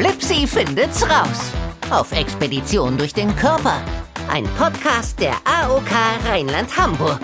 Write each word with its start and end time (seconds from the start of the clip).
Flipsy 0.00 0.46
findet's 0.46 1.02
raus. 1.02 1.52
Auf 1.90 2.12
Expedition 2.12 2.96
durch 2.96 3.12
den 3.12 3.36
Körper. 3.36 3.84
Ein 4.30 4.44
Podcast 4.54 5.20
der 5.20 5.34
AOK 5.44 5.90
Rheinland-Hamburg. 6.24 7.20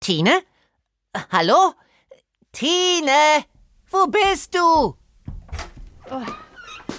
Tine? 0.00 0.40
Hallo? 1.30 1.74
Tine? 2.50 3.44
Wo 3.90 4.06
bist 4.06 4.54
du? 4.54 4.96
Oh, 6.10 6.26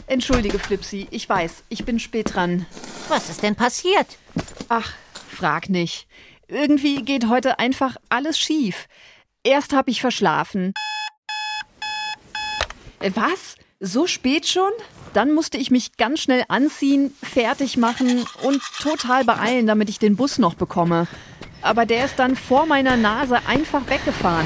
entschuldige, 0.06 0.60
Flipsy. 0.60 1.08
Ich 1.10 1.28
weiß, 1.28 1.64
ich 1.70 1.86
bin 1.86 1.98
spät 1.98 2.36
dran. 2.36 2.68
Was 3.08 3.32
ist 3.32 3.42
denn 3.42 3.56
passiert? 3.56 4.20
Ach, 4.68 4.94
frag 5.28 5.70
nicht. 5.70 6.08
Irgendwie 6.48 7.02
geht 7.02 7.28
heute 7.30 7.58
einfach 7.58 7.96
alles 8.10 8.38
schief. 8.38 8.88
Erst 9.44 9.74
hab 9.74 9.88
ich 9.88 10.02
verschlafen. 10.02 10.76
Äh, 13.00 13.12
was? 13.16 13.56
So 13.80 14.08
spät 14.08 14.48
schon? 14.48 14.72
Dann 15.14 15.32
musste 15.34 15.58
ich 15.58 15.72
mich 15.72 15.98
ganz 15.98 16.20
schnell 16.20 16.44
anziehen, 16.50 17.14
fertig 17.24 17.78
machen 17.78 18.26
und 18.44 18.62
total 18.80 19.24
beeilen, 19.24 19.68
damit 19.68 19.90
ich 19.90 20.00
den 20.00 20.16
Bus 20.16 20.38
noch 20.38 20.54
bekomme. 20.54 21.08
Aber 21.62 21.86
der 21.86 22.06
ist 22.06 22.20
dann 22.20 22.36
vor 22.36 22.66
meiner 22.66 22.98
Nase 22.98 23.40
einfach 23.48 23.90
weggefahren. 23.90 24.46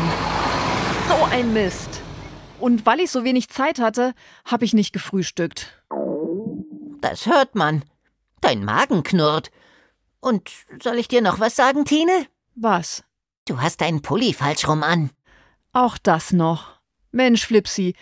So 1.09 1.25
ein 1.25 1.53
Mist. 1.53 2.01
Und 2.59 2.85
weil 2.85 3.01
ich 3.01 3.11
so 3.11 3.23
wenig 3.23 3.49
Zeit 3.49 3.79
hatte, 3.79 4.13
habe 4.45 4.65
ich 4.65 4.73
nicht 4.73 4.93
gefrühstückt. 4.93 5.83
Das 7.01 7.25
hört 7.25 7.55
man. 7.55 7.83
Dein 8.39 8.63
Magen 8.63 9.03
knurrt. 9.03 9.51
Und 10.21 10.49
soll 10.81 10.97
ich 10.97 11.09
dir 11.09 11.21
noch 11.21 11.39
was 11.39 11.55
sagen, 11.55 11.83
Tine? 11.83 12.27
Was? 12.55 13.03
Du 13.45 13.59
hast 13.59 13.81
deinen 13.81 14.01
Pulli 14.01 14.33
falsch 14.33 14.67
rum 14.67 14.83
an. 14.83 15.09
Auch 15.73 15.97
das 15.97 16.31
noch. 16.31 16.71
Mensch, 17.11 17.45
Flipsy, 17.45 17.95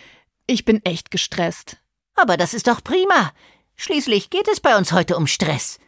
ich 0.52 0.66
bin 0.66 0.84
echt 0.86 1.12
gestresst. 1.12 1.78
Aber 2.16 2.36
das 2.38 2.54
ist 2.54 2.68
doch 2.68 2.84
prima. 2.84 3.32
Schließlich 3.76 4.30
geht 4.30 4.48
es 4.50 4.60
bei 4.60 4.78
uns 4.78 4.92
heute 4.92 5.16
um 5.18 5.26
Stress. 5.26 5.80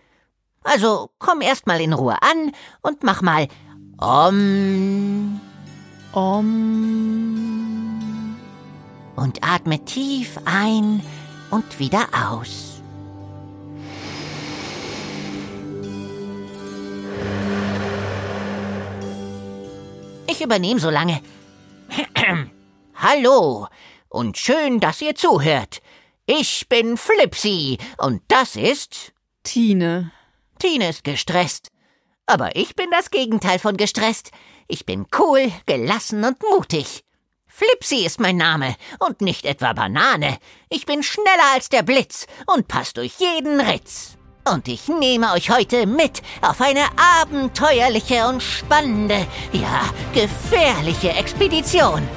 Also 0.64 1.12
komm 1.20 1.42
erst 1.42 1.68
mal 1.68 1.82
in 1.82 1.94
Ruhe 1.94 2.18
an 2.22 2.54
und 2.82 3.04
mach 3.04 3.22
mal 3.22 3.50
Om. 3.98 5.40
Om. 6.14 7.60
Und 9.16 9.44
atme 9.44 9.84
tief 9.86 10.40
ein 10.46 11.04
und 11.52 11.80
wieder 11.80 12.08
aus. 12.14 12.82
Ich 20.28 20.42
übernehme 20.42 20.80
so 20.80 20.90
lange. 20.90 21.22
Hallo 22.96 23.68
und 24.14 24.38
schön, 24.38 24.80
dass 24.80 25.02
ihr 25.02 25.16
zuhört. 25.16 25.82
Ich 26.26 26.70
bin 26.70 26.98
Flipsy 26.98 27.80
und 27.98 28.22
das 28.28 28.56
ist 28.56 29.12
Tine. 29.44 30.12
Tine 30.60 30.90
ist 30.90 31.04
gestresst. 31.04 31.70
Aber 32.26 32.56
ich 32.56 32.76
bin 32.76 32.90
das 32.92 33.12
Gegenteil 33.12 33.60
von 33.60 33.76
gestresst. 33.76 34.32
Ich 34.68 34.86
bin 34.86 35.08
cool, 35.20 35.52
gelassen 35.66 36.24
und 36.24 36.38
mutig. 36.52 37.04
Flipsy 37.48 38.06
ist 38.06 38.20
mein 38.20 38.38
Name 38.38 38.76
und 39.00 39.22
nicht 39.22 39.46
etwa 39.46 39.74
Banane. 39.74 40.38
Ich 40.70 40.86
bin 40.86 41.04
schneller 41.04 41.54
als 41.54 41.70
der 41.70 41.84
Blitz 41.84 42.28
und 42.46 42.68
pass 42.68 42.94
durch 42.94 43.16
jeden 43.18 43.60
Ritz. 43.60 44.18
Und 44.46 44.68
ich 44.68 44.88
nehme 44.88 45.34
euch 45.34 45.50
heute 45.50 45.88
mit 45.88 46.22
auf 46.42 46.62
eine 46.62 46.86
abenteuerliche 47.22 48.28
und 48.28 48.44
spannende, 48.44 49.26
ja, 49.54 49.90
gefährliche 50.14 51.12
Expedition. 51.12 52.08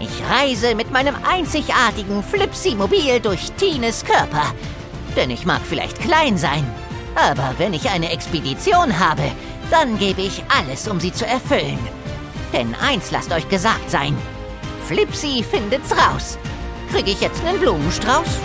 Ich 0.00 0.22
reise 0.30 0.74
mit 0.74 0.90
meinem 0.90 1.14
einzigartigen 1.24 2.22
Flipsy-Mobil 2.22 3.20
durch 3.20 3.52
Tines 3.52 4.02
Körper. 4.02 4.54
Denn 5.14 5.28
ich 5.28 5.44
mag 5.44 5.60
vielleicht 5.62 6.00
klein 6.00 6.38
sein, 6.38 6.64
aber 7.14 7.54
wenn 7.58 7.74
ich 7.74 7.90
eine 7.90 8.10
Expedition 8.10 8.98
habe, 8.98 9.30
dann 9.70 9.98
gebe 9.98 10.22
ich 10.22 10.42
alles, 10.48 10.88
um 10.88 10.98
sie 10.98 11.12
zu 11.12 11.26
erfüllen. 11.26 11.78
Denn 12.50 12.74
eins 12.76 13.10
lasst 13.10 13.30
euch 13.30 13.46
gesagt 13.50 13.90
sein. 13.90 14.16
Flipsy 14.86 15.44
findet's 15.48 15.92
raus. 15.92 16.38
Krieg 16.90 17.06
ich 17.06 17.20
jetzt 17.20 17.44
einen 17.44 17.60
Blumenstrauß? 17.60 18.38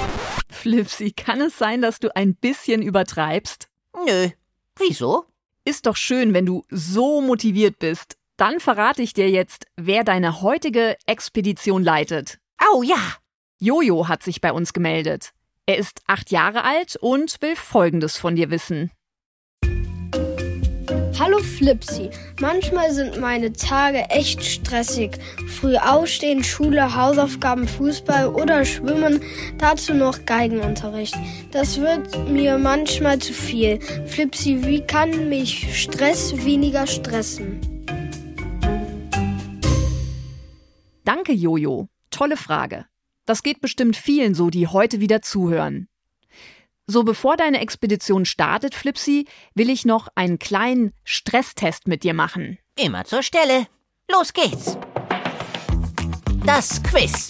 Flipsy, 0.49 1.11
kann 1.11 1.39
es 1.39 1.57
sein, 1.57 1.81
dass 1.81 1.99
du 1.99 2.13
ein 2.15 2.35
bisschen 2.35 2.81
übertreibst? 2.81 3.69
Nö. 4.05 4.29
Wieso? 4.77 5.25
Ist 5.63 5.85
doch 5.85 5.95
schön, 5.95 6.33
wenn 6.33 6.45
du 6.45 6.65
so 6.69 7.21
motiviert 7.21 7.79
bist. 7.79 8.17
Dann 8.37 8.59
verrate 8.59 9.01
ich 9.01 9.13
dir 9.13 9.29
jetzt, 9.29 9.65
wer 9.77 10.03
deine 10.03 10.41
heutige 10.41 10.97
Expedition 11.05 11.83
leitet. 11.83 12.37
Au 12.57 12.83
ja. 12.83 12.97
Jojo 13.59 14.09
hat 14.09 14.23
sich 14.23 14.41
bei 14.41 14.51
uns 14.51 14.73
gemeldet. 14.73 15.31
Er 15.65 15.77
ist 15.77 16.01
acht 16.07 16.31
Jahre 16.31 16.65
alt 16.65 16.97
und 16.97 17.41
will 17.41 17.55
Folgendes 17.55 18.17
von 18.17 18.35
dir 18.35 18.51
wissen. 18.51 18.91
Hallo 21.17 21.39
Flipsy. 21.39 22.09
Manchmal 22.41 22.91
sind 22.91 23.21
meine 23.21 23.53
Tage 23.53 23.99
echt 24.09 24.43
stressig. 24.43 25.17
Früh 25.47 25.77
aufstehen, 25.77 26.43
Schule, 26.43 26.93
Hausaufgaben, 26.93 27.69
Fußball 27.69 28.27
oder 28.27 28.65
Schwimmen, 28.65 29.21
dazu 29.57 29.93
noch 29.93 30.25
Geigenunterricht. 30.25 31.15
Das 31.51 31.79
wird 31.79 32.29
mir 32.29 32.57
manchmal 32.57 33.19
zu 33.19 33.31
viel. 33.31 33.79
Flipsy, 34.07 34.65
wie 34.65 34.81
kann 34.81 35.29
mich 35.29 35.81
Stress 35.81 36.43
weniger 36.43 36.85
stressen? 36.85 37.61
Danke, 41.05 41.33
Jojo. 41.33 41.87
Tolle 42.09 42.35
Frage. 42.35 42.87
Das 43.25 43.43
geht 43.43 43.61
bestimmt 43.61 43.95
vielen 43.95 44.33
so, 44.33 44.49
die 44.49 44.67
heute 44.67 44.99
wieder 44.99 45.21
zuhören. 45.21 45.87
So, 46.87 47.03
bevor 47.03 47.37
deine 47.37 47.61
Expedition 47.61 48.25
startet, 48.25 48.73
Flipsy, 48.73 49.27
will 49.53 49.69
ich 49.69 49.85
noch 49.85 50.07
einen 50.15 50.39
kleinen 50.39 50.93
Stresstest 51.03 51.87
mit 51.87 52.03
dir 52.03 52.15
machen. 52.15 52.57
Immer 52.75 53.05
zur 53.05 53.21
Stelle. 53.21 53.67
Los 54.11 54.33
geht's. 54.33 54.77
Das 56.43 56.81
Quiz. 56.81 57.29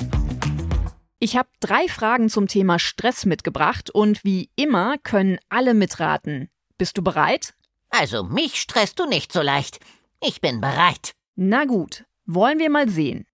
Ich 1.19 1.35
habe 1.35 1.49
drei 1.59 1.89
Fragen 1.89 2.29
zum 2.29 2.47
Thema 2.47 2.79
Stress 2.79 3.25
mitgebracht 3.25 3.89
und 3.89 4.23
wie 4.23 4.51
immer 4.55 4.97
können 4.99 5.37
alle 5.49 5.73
mitraten. 5.73 6.49
Bist 6.77 6.97
du 6.97 7.01
bereit? 7.01 7.53
Also 7.89 8.23
mich 8.23 8.55
stresst 8.61 8.99
du 8.99 9.05
nicht 9.05 9.33
so 9.33 9.41
leicht. 9.41 9.79
Ich 10.21 10.39
bin 10.39 10.61
bereit. 10.61 11.13
Na 11.35 11.65
gut, 11.65 12.05
wollen 12.25 12.59
wir 12.59 12.69
mal 12.69 12.87
sehen. 12.87 13.25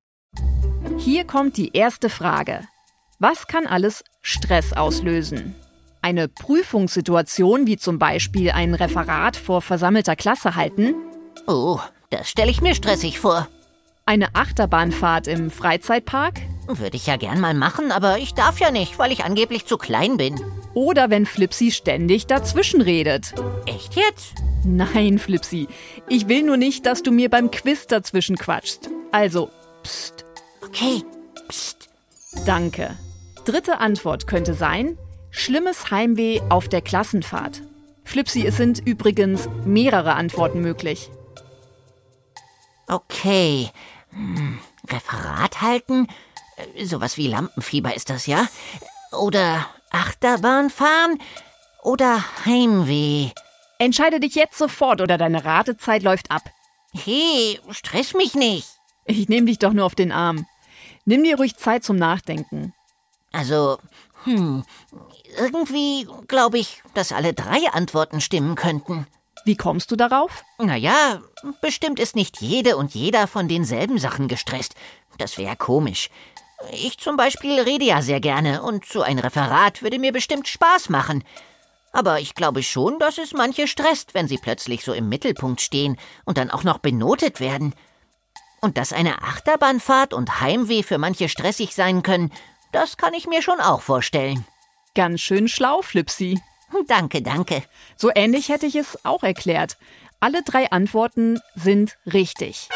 Hier 1.03 1.25
kommt 1.25 1.57
die 1.57 1.71
erste 1.73 2.09
Frage. 2.09 2.59
Was 3.17 3.47
kann 3.47 3.65
alles 3.65 4.03
Stress 4.21 4.73
auslösen? 4.73 5.55
Eine 6.03 6.27
Prüfungssituation 6.27 7.65
wie 7.65 7.77
zum 7.77 7.97
Beispiel 7.97 8.51
ein 8.51 8.75
Referat 8.75 9.35
vor 9.35 9.63
versammelter 9.63 10.15
Klasse 10.15 10.55
halten? 10.55 10.93
Oh, 11.47 11.79
das 12.11 12.29
stelle 12.29 12.51
ich 12.51 12.61
mir 12.61 12.75
stressig 12.75 13.19
vor. 13.19 13.47
Eine 14.05 14.35
Achterbahnfahrt 14.35 15.25
im 15.25 15.49
Freizeitpark? 15.49 16.39
Würde 16.67 16.97
ich 16.97 17.07
ja 17.07 17.17
gern 17.17 17.41
mal 17.41 17.55
machen, 17.55 17.91
aber 17.91 18.19
ich 18.19 18.35
darf 18.35 18.59
ja 18.59 18.69
nicht, 18.69 18.99
weil 18.99 19.11
ich 19.11 19.25
angeblich 19.25 19.65
zu 19.65 19.79
klein 19.79 20.17
bin. 20.17 20.39
Oder 20.75 21.09
wenn 21.09 21.25
Flipsy 21.25 21.71
ständig 21.71 22.27
dazwischen 22.27 22.79
redet. 22.81 23.33
Echt 23.65 23.95
jetzt? 23.95 24.35
Nein, 24.63 25.17
Flipsy. 25.17 25.67
Ich 26.07 26.27
will 26.27 26.43
nur 26.43 26.57
nicht, 26.57 26.85
dass 26.85 27.01
du 27.01 27.11
mir 27.11 27.31
beim 27.31 27.49
Quiz 27.49 27.87
dazwischen 27.87 28.37
quatschst. 28.37 28.91
Also, 29.11 29.49
pst. 29.81 30.25
Okay, 30.73 31.03
pst. 31.49 31.89
Danke. 32.45 32.97
Dritte 33.43 33.79
Antwort 33.79 34.25
könnte 34.25 34.53
sein, 34.53 34.97
schlimmes 35.29 35.91
Heimweh 35.91 36.39
auf 36.47 36.69
der 36.69 36.81
Klassenfahrt. 36.81 37.61
Flipsy, 38.05 38.45
es 38.47 38.55
sind 38.55 38.79
übrigens 38.79 39.49
mehrere 39.65 40.13
Antworten 40.13 40.61
möglich. 40.61 41.09
Okay. 42.87 43.69
Hm. 44.11 44.59
Referat 44.89 45.61
halten? 45.61 46.07
Äh, 46.77 46.85
Sowas 46.85 47.17
wie 47.17 47.27
Lampenfieber 47.27 47.93
ist 47.93 48.09
das, 48.09 48.25
ja? 48.25 48.47
Oder 49.11 49.67
Achterbahn 49.89 50.69
fahren? 50.69 51.19
Oder 51.83 52.23
Heimweh? 52.45 53.31
Entscheide 53.77 54.21
dich 54.21 54.35
jetzt 54.35 54.57
sofort 54.57 55.01
oder 55.01 55.17
deine 55.17 55.43
Ratezeit 55.43 56.03
läuft 56.03 56.31
ab. 56.31 56.43
Hey, 56.93 57.59
stress 57.71 58.13
mich 58.13 58.35
nicht. 58.35 58.69
Ich 59.03 59.27
nehme 59.27 59.47
dich 59.47 59.59
doch 59.59 59.73
nur 59.73 59.85
auf 59.85 59.95
den 59.95 60.13
Arm. 60.13 60.45
Nimm 61.05 61.23
dir 61.23 61.37
ruhig 61.37 61.55
Zeit 61.55 61.83
zum 61.83 61.95
Nachdenken. 61.95 62.73
Also, 63.31 63.77
hm, 64.23 64.63
irgendwie 65.37 66.07
glaube 66.27 66.59
ich, 66.59 66.83
dass 66.93 67.11
alle 67.11 67.33
drei 67.33 67.67
Antworten 67.71 68.21
stimmen 68.21 68.55
könnten. 68.55 69.07
Wie 69.45 69.55
kommst 69.55 69.89
du 69.91 69.95
darauf? 69.95 70.43
Naja, 70.59 71.21
bestimmt 71.61 71.99
ist 71.99 72.15
nicht 72.15 72.41
jede 72.41 72.77
und 72.77 72.93
jeder 72.93 73.25
von 73.27 73.47
denselben 73.47 73.97
Sachen 73.97 74.27
gestresst. 74.27 74.75
Das 75.17 75.37
wäre 75.37 75.55
komisch. 75.55 76.09
Ich 76.71 76.99
zum 76.99 77.17
Beispiel 77.17 77.59
rede 77.59 77.85
ja 77.85 78.03
sehr 78.03 78.19
gerne 78.19 78.61
und 78.61 78.85
so 78.85 79.01
ein 79.01 79.17
Referat 79.17 79.81
würde 79.81 79.97
mir 79.97 80.11
bestimmt 80.11 80.47
Spaß 80.47 80.89
machen. 80.89 81.23
Aber 81.91 82.19
ich 82.19 82.35
glaube 82.35 82.61
schon, 82.61 82.99
dass 82.99 83.17
es 83.17 83.33
manche 83.33 83.67
stresst, 83.67 84.13
wenn 84.13 84.27
sie 84.27 84.37
plötzlich 84.37 84.83
so 84.83 84.93
im 84.93 85.09
Mittelpunkt 85.09 85.59
stehen 85.59 85.97
und 86.23 86.37
dann 86.37 86.51
auch 86.51 86.63
noch 86.63 86.77
benotet 86.77 87.39
werden. 87.39 87.73
Und 88.61 88.77
dass 88.77 88.93
eine 88.93 89.23
Achterbahnfahrt 89.23 90.13
und 90.13 90.39
Heimweh 90.39 90.83
für 90.83 90.99
manche 90.99 91.29
stressig 91.29 91.73
sein 91.73 92.03
können, 92.03 92.31
das 92.71 92.95
kann 92.95 93.13
ich 93.13 93.27
mir 93.27 93.41
schon 93.41 93.59
auch 93.59 93.81
vorstellen. 93.81 94.45
Ganz 94.93 95.21
schön 95.21 95.47
schlau, 95.47 95.81
Flipsy. 95.81 96.39
Danke, 96.87 97.21
danke. 97.21 97.63
So 97.97 98.11
ähnlich 98.13 98.49
hätte 98.49 98.65
ich 98.65 98.75
es 98.75 99.03
auch 99.03 99.23
erklärt. 99.23 99.77
Alle 100.19 100.43
drei 100.43 100.71
Antworten 100.71 101.39
sind 101.55 101.97
richtig. 102.05 102.69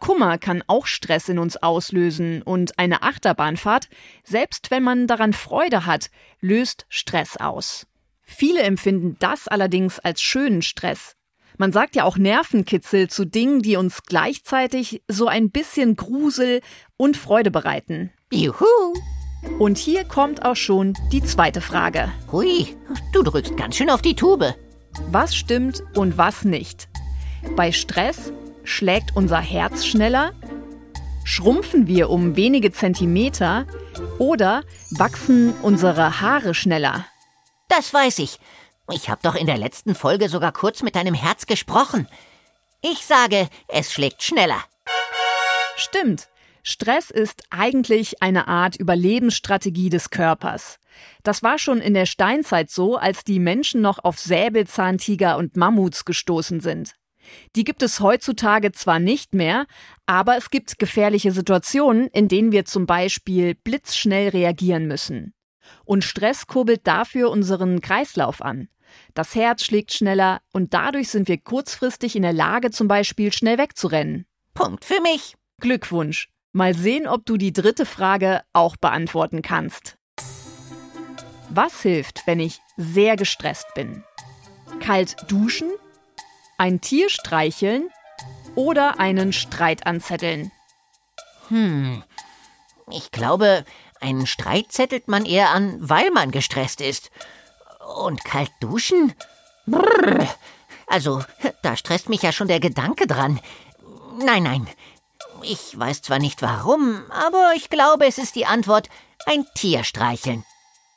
Kummer 0.00 0.36
kann 0.36 0.62
auch 0.66 0.86
Stress 0.86 1.28
in 1.28 1.38
uns 1.38 1.56
auslösen 1.56 2.42
und 2.42 2.78
eine 2.78 3.02
Achterbahnfahrt, 3.02 3.88
selbst 4.24 4.70
wenn 4.70 4.82
man 4.82 5.06
daran 5.06 5.32
Freude 5.32 5.86
hat, 5.86 6.10
löst 6.40 6.86
Stress 6.88 7.36
aus. 7.36 7.86
Viele 8.20 8.62
empfinden 8.62 9.16
das 9.20 9.46
allerdings 9.48 10.00
als 10.00 10.20
schönen 10.20 10.62
Stress. 10.62 11.14
Man 11.58 11.72
sagt 11.72 11.96
ja 11.96 12.04
auch 12.04 12.16
Nervenkitzel 12.16 13.08
zu 13.08 13.24
Dingen, 13.24 13.62
die 13.62 13.76
uns 13.76 14.02
gleichzeitig 14.04 15.02
so 15.08 15.26
ein 15.26 15.50
bisschen 15.50 15.96
Grusel 15.96 16.60
und 16.96 17.16
Freude 17.16 17.50
bereiten. 17.50 18.10
Juhu! 18.32 18.64
Und 19.58 19.78
hier 19.78 20.04
kommt 20.04 20.44
auch 20.44 20.56
schon 20.56 20.94
die 21.10 21.22
zweite 21.22 21.60
Frage. 21.60 22.10
Hui, 22.30 22.76
du 23.12 23.22
drückst 23.22 23.56
ganz 23.56 23.76
schön 23.76 23.90
auf 23.90 24.02
die 24.02 24.14
Tube. 24.14 24.54
Was 25.10 25.34
stimmt 25.34 25.82
und 25.94 26.16
was 26.16 26.44
nicht? 26.44 26.88
Bei 27.56 27.72
Stress 27.72 28.32
Schlägt 28.64 29.16
unser 29.16 29.40
Herz 29.40 29.84
schneller? 29.84 30.32
Schrumpfen 31.24 31.86
wir 31.86 32.10
um 32.10 32.36
wenige 32.36 32.72
Zentimeter? 32.72 33.66
Oder 34.18 34.62
wachsen 34.90 35.52
unsere 35.62 36.20
Haare 36.20 36.54
schneller? 36.54 37.06
Das 37.68 37.92
weiß 37.92 38.20
ich. 38.20 38.38
Ich 38.90 39.08
habe 39.08 39.20
doch 39.22 39.34
in 39.34 39.46
der 39.46 39.58
letzten 39.58 39.94
Folge 39.94 40.28
sogar 40.28 40.52
kurz 40.52 40.82
mit 40.82 40.96
deinem 40.96 41.14
Herz 41.14 41.46
gesprochen. 41.46 42.08
Ich 42.82 43.06
sage, 43.06 43.48
es 43.68 43.92
schlägt 43.92 44.22
schneller. 44.22 44.62
Stimmt. 45.76 46.28
Stress 46.64 47.10
ist 47.10 47.42
eigentlich 47.50 48.22
eine 48.22 48.46
Art 48.46 48.76
Überlebensstrategie 48.76 49.88
des 49.88 50.10
Körpers. 50.10 50.78
Das 51.22 51.42
war 51.42 51.58
schon 51.58 51.80
in 51.80 51.94
der 51.94 52.06
Steinzeit 52.06 52.70
so, 52.70 52.96
als 52.96 53.24
die 53.24 53.40
Menschen 53.40 53.80
noch 53.80 54.02
auf 54.04 54.18
Säbelzahntiger 54.18 55.36
und 55.36 55.56
Mammuts 55.56 56.04
gestoßen 56.04 56.60
sind. 56.60 56.94
Die 57.56 57.64
gibt 57.64 57.82
es 57.82 58.00
heutzutage 58.00 58.72
zwar 58.72 58.98
nicht 58.98 59.34
mehr, 59.34 59.66
aber 60.06 60.36
es 60.36 60.50
gibt 60.50 60.78
gefährliche 60.78 61.32
Situationen, 61.32 62.08
in 62.08 62.28
denen 62.28 62.52
wir 62.52 62.64
zum 62.64 62.86
Beispiel 62.86 63.54
blitzschnell 63.54 64.28
reagieren 64.28 64.86
müssen. 64.86 65.34
Und 65.84 66.04
Stress 66.04 66.46
kurbelt 66.46 66.82
dafür 66.84 67.30
unseren 67.30 67.80
Kreislauf 67.80 68.42
an. 68.42 68.68
Das 69.14 69.34
Herz 69.34 69.64
schlägt 69.64 69.92
schneller 69.92 70.40
und 70.52 70.74
dadurch 70.74 71.08
sind 71.08 71.28
wir 71.28 71.38
kurzfristig 71.38 72.16
in 72.16 72.22
der 72.22 72.32
Lage, 72.32 72.70
zum 72.70 72.88
Beispiel 72.88 73.32
schnell 73.32 73.58
wegzurennen. 73.58 74.26
Punkt 74.54 74.84
für 74.84 75.00
mich. 75.00 75.36
Glückwunsch. 75.60 76.28
Mal 76.52 76.74
sehen, 76.74 77.06
ob 77.06 77.24
du 77.24 77.36
die 77.36 77.52
dritte 77.52 77.86
Frage 77.86 78.42
auch 78.52 78.76
beantworten 78.76 79.40
kannst. 79.40 79.96
Was 81.48 81.82
hilft, 81.82 82.26
wenn 82.26 82.40
ich 82.40 82.60
sehr 82.76 83.16
gestresst 83.16 83.66
bin? 83.74 84.04
Kalt 84.80 85.16
duschen, 85.28 85.70
ein 86.58 86.80
Tier 86.80 87.08
streicheln 87.08 87.88
oder 88.54 89.00
einen 89.00 89.32
Streit 89.32 89.86
anzetteln? 89.86 90.50
Hm, 91.48 92.02
ich 92.90 93.10
glaube, 93.10 93.64
einen 94.02 94.26
Streit 94.26 94.72
zettelt 94.72 95.08
man 95.08 95.24
eher 95.24 95.50
an, 95.50 95.76
weil 95.80 96.10
man 96.10 96.30
gestresst 96.30 96.80
ist. 96.80 97.10
Und 97.96 98.24
kalt 98.24 98.50
duschen? 98.60 99.14
Brrr. 99.66 100.28
Also, 100.86 101.22
da 101.62 101.76
stresst 101.76 102.08
mich 102.08 102.22
ja 102.22 102.32
schon 102.32 102.48
der 102.48 102.60
Gedanke 102.60 103.06
dran. 103.06 103.40
Nein, 104.18 104.42
nein. 104.42 104.68
Ich 105.42 105.78
weiß 105.78 106.02
zwar 106.02 106.18
nicht 106.18 106.42
warum, 106.42 107.10
aber 107.10 107.52
ich 107.56 107.70
glaube, 107.70 108.06
es 108.06 108.18
ist 108.18 108.36
die 108.36 108.46
Antwort 108.46 108.88
ein 109.26 109.46
Tier 109.54 109.84
streicheln. 109.84 110.44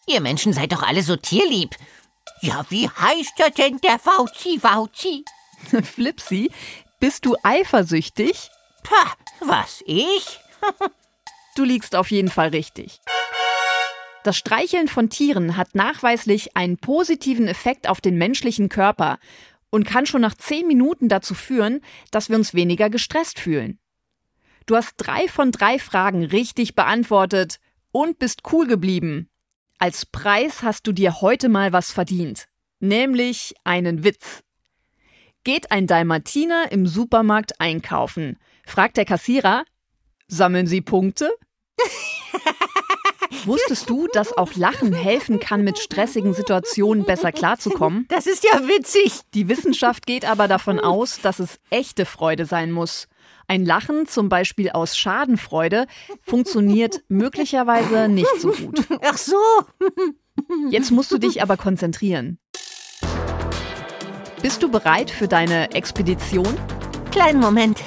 Ihr 0.08 0.22
Menschen 0.22 0.54
seid 0.54 0.72
doch 0.72 0.84
alle 0.84 1.02
so 1.02 1.16
tierlieb. 1.16 1.76
Ja, 2.42 2.66
wie 2.70 2.90
heißt 2.90 3.40
er 3.40 3.50
denn, 3.52 3.80
der 3.80 3.98
Fauzi 3.98 4.60
Fauzi? 4.60 5.26
Flipsy, 5.84 6.52
bist 7.00 7.26
du 7.26 7.36
eifersüchtig? 7.44 8.50
Pah, 8.84 9.14
was, 9.40 9.82
ich? 9.86 10.40
du 11.56 11.64
liegst 11.64 11.96
auf 11.96 12.12
jeden 12.12 12.30
Fall 12.30 12.50
richtig. 12.50 13.00
Das 14.24 14.38
Streicheln 14.38 14.88
von 14.88 15.10
Tieren 15.10 15.56
hat 15.56 15.76
nachweislich 15.76 16.56
einen 16.58 16.78
positiven 16.78 17.48
Effekt 17.48 17.88
auf 17.88 18.02
den 18.02 18.18
menschlichen 18.18 18.70
Körper 18.70 19.20
und 19.70 19.86
kann 19.86 20.06
schon 20.06 20.22
nach 20.22 20.36
zehn 20.36 20.68
Minuten 20.68 21.10
dazu 21.10 21.34
führen, 21.36 21.82
dass 22.10 22.30
wir 22.30 22.36
uns 22.36 22.54
weniger 22.54 22.90
gestresst 22.90 23.40
fühlen. 23.40 23.78
Du 24.66 24.76
hast 24.76 24.96
drei 24.98 25.28
von 25.28 25.52
drei 25.52 25.78
Fragen 25.78 26.24
richtig 26.24 26.74
beantwortet 26.74 27.60
und 27.92 28.18
bist 28.18 28.42
cool 28.52 28.66
geblieben. 28.66 29.30
Als 29.78 30.06
Preis 30.06 30.64
hast 30.64 30.88
du 30.88 30.92
dir 30.92 31.22
heute 31.22 31.50
mal 31.50 31.72
was 31.72 31.92
verdient, 31.92 32.48
nämlich 32.80 33.54
einen 33.64 34.04
Witz. 34.04 34.44
Geht 35.44 35.70
ein 35.72 35.86
Dalmatiner 35.86 36.72
im 36.72 36.88
Supermarkt 36.88 37.62
einkaufen, 37.62 38.40
fragt 38.66 38.98
der 38.98 39.06
Kassierer, 39.06 39.66
sammeln 40.28 40.66
Sie 40.66 40.82
Punkte? 40.82 41.30
Wusstest 43.46 43.90
du, 43.90 44.08
dass 44.08 44.38
auch 44.38 44.56
Lachen 44.56 44.94
helfen 44.94 45.40
kann, 45.40 45.64
mit 45.64 45.78
stressigen 45.80 46.34
Situationen 46.34 47.06
besser 47.06 47.32
klarzukommen? 47.32 48.08
Das 48.16 48.28
ist 48.28 48.44
ja 48.44 48.68
witzig. 48.68 49.22
Die 49.34 49.50
Wissenschaft 49.50 50.06
geht 50.06 50.26
aber 50.26 50.48
davon 50.48 50.80
aus, 50.80 51.20
dass 51.22 51.40
es 51.40 51.60
echte 51.70 52.06
Freude 52.06 52.46
sein 52.46 52.72
muss. 52.72 53.08
Ein 53.48 53.66
Lachen, 53.66 54.08
zum 54.08 54.30
Beispiel 54.30 54.70
aus 54.70 54.98
Schadenfreude, 54.98 55.86
funktioniert 56.22 57.02
möglicherweise 57.10 58.08
nicht 58.08 58.40
so 58.40 58.52
gut. 58.52 58.88
Ach 59.04 59.18
so. 59.18 59.36
Jetzt 60.70 60.92
musst 60.92 61.12
du 61.12 61.18
dich 61.18 61.42
aber 61.42 61.58
konzentrieren. 61.58 62.40
Bist 64.42 64.64
du 64.64 64.70
bereit 64.70 65.12
für 65.12 65.28
deine 65.28 65.72
Expedition? 65.74 66.58
Kleinen 67.12 67.40
Moment. 67.40 67.82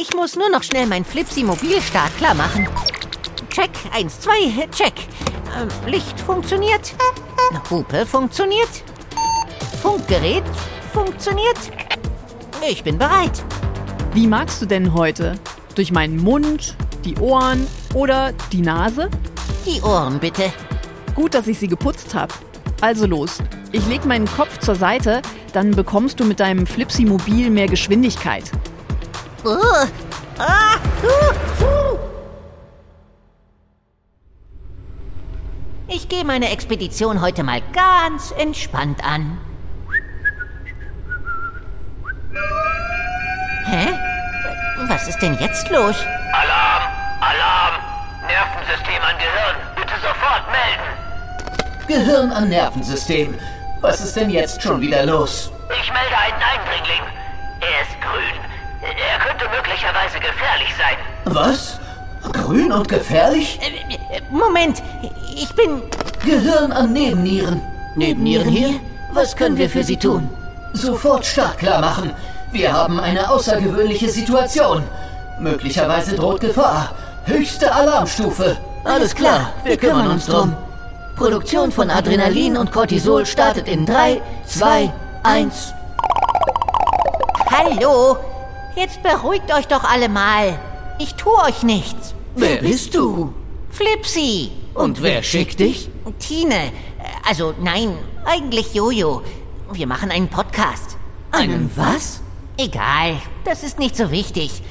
Ich 0.00 0.14
muss 0.14 0.36
nur 0.36 0.50
noch 0.50 0.62
schnell 0.62 0.86
mein 0.86 1.04
Flipsy 1.04 1.42
Mobilstart 1.44 2.16
klar 2.16 2.34
machen. 2.34 2.68
Check, 3.50 3.70
1, 3.92 4.20
2, 4.20 4.68
check. 4.70 4.92
Ähm, 5.60 5.68
Licht 5.86 6.20
funktioniert. 6.20 6.94
Hupe 7.68 8.06
funktioniert. 8.06 8.68
Funkgerät 9.82 10.44
funktioniert. 10.92 11.58
Ich 12.68 12.84
bin 12.84 12.96
bereit. 12.96 13.42
Wie 14.14 14.28
magst 14.28 14.62
du 14.62 14.66
denn 14.66 14.94
heute? 14.94 15.34
Durch 15.74 15.90
meinen 15.90 16.16
Mund, 16.16 16.76
die 17.04 17.16
Ohren 17.18 17.66
oder 17.92 18.32
die 18.52 18.62
Nase? 18.62 19.10
Die 19.66 19.82
Ohren 19.82 20.20
bitte. 20.20 20.52
Gut, 21.16 21.34
dass 21.34 21.48
ich 21.48 21.58
sie 21.58 21.68
geputzt 21.68 22.14
habe. 22.14 22.32
Also 22.80 23.06
los. 23.06 23.38
Ich 23.72 23.84
leg 23.88 24.04
meinen 24.04 24.26
Kopf 24.26 24.58
zur 24.58 24.76
Seite, 24.76 25.22
dann 25.52 25.72
bekommst 25.72 26.20
du 26.20 26.24
mit 26.24 26.38
deinem 26.38 26.66
Flipsy 26.66 27.04
Mobil 27.04 27.50
mehr 27.50 27.66
Geschwindigkeit. 27.66 28.44
Uh, 29.44 29.56
ah, 30.38 30.76
uh, 31.02 31.64
uh. 31.64 31.79
Gehe 36.10 36.24
meine 36.24 36.50
Expedition 36.50 37.20
heute 37.22 37.44
mal 37.44 37.62
ganz 37.72 38.32
entspannt 38.32 39.02
an. 39.04 39.38
Hä? 43.64 43.86
Was 44.88 45.06
ist 45.08 45.20
denn 45.22 45.38
jetzt 45.40 45.70
los? 45.70 45.94
Alarm! 46.32 46.82
Alarm! 47.20 47.74
Nervensystem 48.26 49.00
an 49.02 49.16
Gehirn! 49.18 49.56
Bitte 49.76 49.94
sofort 50.02 50.44
melden! 50.50 50.90
Gehirn 51.86 52.32
an 52.32 52.48
Nervensystem. 52.48 53.38
Was 53.80 54.00
ist 54.00 54.16
denn 54.16 54.30
jetzt 54.30 54.60
schon 54.60 54.80
wieder 54.80 55.06
los? 55.06 55.52
Ich 55.80 55.92
melde 55.92 56.16
einen 56.18 56.42
Eindringling. 56.42 57.02
Er 57.60 57.82
ist 57.82 58.00
grün. 58.00 58.40
Er 58.82 59.18
könnte 59.20 59.48
möglicherweise 59.48 60.18
gefährlich 60.18 60.74
sein. 60.76 60.96
Was? 61.26 61.78
Grün 62.32 62.72
und 62.72 62.88
gefährlich? 62.88 63.60
Äh, 63.62 64.16
äh, 64.16 64.20
Moment, 64.30 64.82
ich 65.40 65.54
bin... 65.54 65.82
Gehirn 66.24 66.70
an 66.70 66.92
Nebennieren. 66.92 67.62
Nebennieren 67.96 68.48
hier? 68.48 68.78
Was 69.12 69.34
können 69.34 69.56
wir 69.56 69.70
für 69.70 69.82
Sie 69.82 69.96
tun? 69.96 70.28
Sofort 70.74 71.24
startklar 71.24 71.80
machen. 71.80 72.12
Wir 72.52 72.72
haben 72.72 73.00
eine 73.00 73.30
außergewöhnliche 73.30 74.10
Situation. 74.10 74.82
Möglicherweise 75.40 76.14
droht 76.14 76.40
Gefahr. 76.40 76.94
Höchste 77.24 77.72
Alarmstufe. 77.72 78.56
Alles 78.84 79.14
klar, 79.14 79.52
wir 79.64 79.76
kümmern 79.76 80.08
uns 80.08 80.26
drum. 80.26 80.54
Produktion 81.16 81.72
von 81.72 81.90
Adrenalin 81.90 82.56
und 82.56 82.72
Cortisol 82.72 83.24
startet 83.26 83.66
in 83.66 83.86
3, 83.86 84.20
2, 84.46 84.92
1. 85.22 85.74
Hallo? 87.50 88.16
Jetzt 88.76 89.02
beruhigt 89.02 89.52
euch 89.52 89.66
doch 89.66 89.84
alle 89.84 90.08
mal. 90.08 90.58
Ich 90.98 91.14
tue 91.14 91.36
euch 91.46 91.62
nichts. 91.62 92.14
Wer 92.36 92.56
bist 92.58 92.94
du? 92.94 93.32
Flipsy. 93.70 94.52
Und 94.74 95.02
wer 95.02 95.22
schickt 95.22 95.60
dich? 95.60 95.90
Tine. 96.18 96.72
Also 97.28 97.54
nein, 97.60 97.96
eigentlich 98.24 98.74
Jojo. 98.74 99.22
Wir 99.72 99.86
machen 99.86 100.10
einen 100.10 100.28
Podcast. 100.28 100.96
Einen 101.32 101.70
was? 101.76 102.22
Egal, 102.56 103.16
das 103.44 103.62
ist 103.62 103.78
nicht 103.78 103.96
so 103.96 104.10
wichtig. 104.10 104.62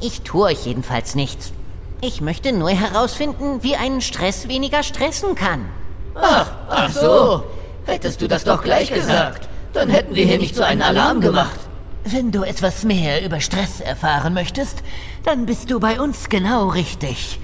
Ich 0.00 0.22
tue 0.22 0.46
euch 0.46 0.66
jedenfalls 0.66 1.14
nichts. 1.14 1.52
Ich 2.00 2.20
möchte 2.20 2.52
nur 2.52 2.70
herausfinden, 2.70 3.62
wie 3.62 3.76
einen 3.76 4.00
Stress 4.00 4.48
weniger 4.48 4.82
stressen 4.82 5.34
kann. 5.34 5.68
Ach, 6.14 6.50
ach 6.68 6.90
so. 6.90 7.44
Hättest 7.86 8.20
du 8.20 8.28
das 8.28 8.44
doch 8.44 8.62
gleich 8.62 8.92
gesagt. 8.92 9.48
Dann 9.72 9.90
hätten 9.90 10.14
wir 10.14 10.24
hier 10.24 10.38
nicht 10.38 10.56
so 10.56 10.62
einen 10.62 10.82
Alarm 10.82 11.20
gemacht. 11.20 11.60
Wenn 12.04 12.32
du 12.32 12.42
etwas 12.42 12.84
mehr 12.84 13.24
über 13.24 13.40
Stress 13.40 13.80
erfahren 13.80 14.34
möchtest, 14.34 14.82
dann 15.24 15.46
bist 15.46 15.70
du 15.70 15.78
bei 15.78 16.00
uns 16.00 16.28
genau 16.28 16.68
richtig. 16.68 17.38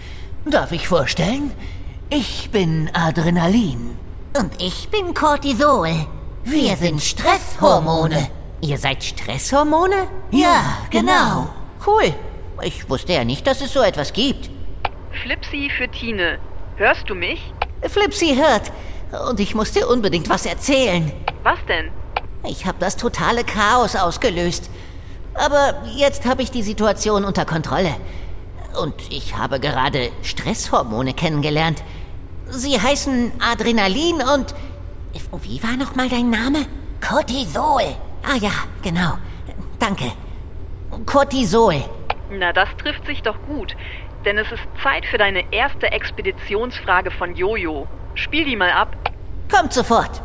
Darf 0.46 0.72
ich 0.72 0.88
vorstellen? 0.88 1.52
Ich 2.08 2.50
bin 2.52 2.88
Adrenalin. 2.92 3.98
Und 4.38 4.62
ich 4.62 4.88
bin 4.90 5.12
Cortisol. 5.12 6.06
Wir 6.44 6.76
sind 6.76 7.02
Stresshormone. 7.02 8.30
Ihr 8.60 8.78
seid 8.78 9.02
Stresshormone? 9.02 10.06
Ja, 10.30 10.78
genau. 10.90 11.48
Cool. 11.84 12.14
Ich 12.62 12.88
wusste 12.88 13.14
ja 13.14 13.24
nicht, 13.24 13.44
dass 13.44 13.60
es 13.60 13.72
so 13.72 13.82
etwas 13.82 14.12
gibt. 14.12 14.50
Flipsy 15.24 15.68
für 15.76 15.88
Tine. 15.88 16.38
Hörst 16.76 17.10
du 17.10 17.16
mich? 17.16 17.40
Flipsy 17.82 18.36
hört. 18.36 18.70
Und 19.28 19.40
ich 19.40 19.56
muss 19.56 19.72
dir 19.72 19.88
unbedingt 19.88 20.28
was 20.28 20.46
erzählen. 20.46 21.10
Was 21.42 21.58
denn? 21.66 21.90
Ich 22.44 22.66
habe 22.66 22.78
das 22.78 22.96
totale 22.96 23.42
Chaos 23.42 23.96
ausgelöst. 23.96 24.70
Aber 25.34 25.82
jetzt 25.96 26.24
habe 26.24 26.42
ich 26.42 26.52
die 26.52 26.62
Situation 26.62 27.24
unter 27.24 27.44
Kontrolle. 27.44 27.96
Und 28.80 28.94
ich 29.10 29.36
habe 29.36 29.58
gerade 29.58 30.10
Stresshormone 30.22 31.14
kennengelernt. 31.14 31.82
Sie 32.48 32.80
heißen 32.80 33.32
Adrenalin 33.40 34.22
und... 34.34 34.54
Wie 35.42 35.62
war 35.62 35.76
nochmal 35.76 36.08
dein 36.08 36.30
Name? 36.30 36.66
Cortisol. 37.06 37.96
Ah 38.22 38.36
ja, 38.40 38.52
genau. 38.82 39.18
Danke. 39.78 40.12
Cortisol. 41.04 41.84
Na, 42.30 42.52
das 42.52 42.68
trifft 42.78 43.06
sich 43.06 43.22
doch 43.22 43.36
gut. 43.46 43.74
Denn 44.24 44.38
es 44.38 44.50
ist 44.50 44.62
Zeit 44.82 45.06
für 45.06 45.18
deine 45.18 45.52
erste 45.52 45.86
Expeditionsfrage 45.92 47.10
von 47.10 47.34
Jojo. 47.36 47.86
Spiel 48.14 48.44
die 48.44 48.56
mal 48.56 48.70
ab. 48.70 48.96
Kommt 49.50 49.72
sofort. 49.72 50.22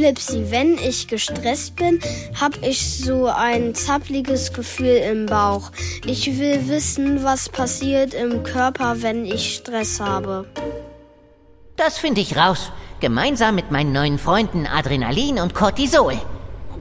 Flipsy, 0.00 0.46
wenn 0.48 0.78
ich 0.78 1.08
gestresst 1.08 1.76
bin, 1.76 2.00
habe 2.40 2.56
ich 2.62 3.04
so 3.04 3.26
ein 3.26 3.74
zappliges 3.74 4.50
Gefühl 4.54 4.96
im 4.96 5.26
Bauch. 5.26 5.72
Ich 6.06 6.38
will 6.38 6.68
wissen, 6.68 7.22
was 7.22 7.50
passiert 7.50 8.14
im 8.14 8.42
Körper, 8.42 9.02
wenn 9.02 9.26
ich 9.26 9.56
Stress 9.56 10.00
habe. 10.00 10.46
Das 11.76 11.98
finde 11.98 12.22
ich 12.22 12.34
raus. 12.34 12.72
Gemeinsam 13.00 13.56
mit 13.56 13.70
meinen 13.70 13.92
neuen 13.92 14.18
Freunden 14.18 14.66
Adrenalin 14.66 15.38
und 15.38 15.54
Cortisol. 15.54 16.18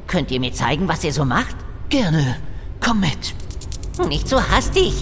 Könnt 0.07 0.31
ihr 0.31 0.39
mir 0.39 0.53
zeigen, 0.53 0.87
was 0.87 1.03
ihr 1.03 1.11
so 1.11 1.25
macht? 1.25 1.57
Gerne. 1.89 2.37
Komm 2.79 3.01
mit. 3.01 3.35
Nicht 4.07 4.29
so 4.29 4.41
hastig. 4.41 4.93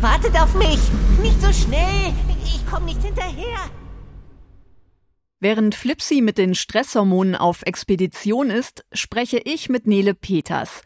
Wartet 0.00 0.40
auf 0.40 0.54
mich. 0.54 0.78
Nicht 1.20 1.42
so 1.42 1.52
schnell. 1.52 2.12
Ich 2.44 2.64
komme 2.70 2.86
nicht 2.86 3.02
hinterher. 3.02 3.58
Während 5.44 5.74
Flipsy 5.74 6.22
mit 6.22 6.38
den 6.38 6.54
Stresshormonen 6.54 7.36
auf 7.36 7.60
Expedition 7.66 8.48
ist, 8.48 8.86
spreche 8.94 9.36
ich 9.44 9.68
mit 9.68 9.86
Nele 9.86 10.14
Peters. 10.14 10.80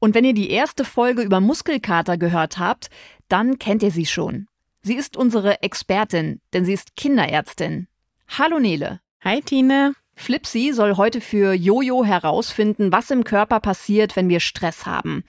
Und 0.00 0.14
wenn 0.14 0.26
ihr 0.26 0.34
die 0.34 0.50
erste 0.50 0.84
Folge 0.84 1.22
über 1.22 1.40
Muskelkater 1.40 2.18
gehört 2.18 2.58
habt, 2.58 2.90
dann 3.28 3.58
kennt 3.58 3.82
ihr 3.82 3.90
sie 3.90 4.04
schon. 4.04 4.48
Sie 4.82 4.96
ist 4.96 5.16
unsere 5.16 5.62
Expertin, 5.62 6.42
denn 6.52 6.66
sie 6.66 6.74
ist 6.74 6.94
Kinderärztin. 6.94 7.88
Hallo 8.28 8.58
Nele. 8.58 9.00
Hi 9.24 9.40
Tine. 9.40 9.94
Flipsy 10.14 10.74
soll 10.74 10.98
heute 10.98 11.22
für 11.22 11.54
Jojo 11.54 12.04
herausfinden, 12.04 12.92
was 12.92 13.10
im 13.10 13.24
Körper 13.24 13.60
passiert, 13.60 14.14
wenn 14.14 14.28
wir 14.28 14.40
Stress 14.40 14.84
haben. 14.84 15.24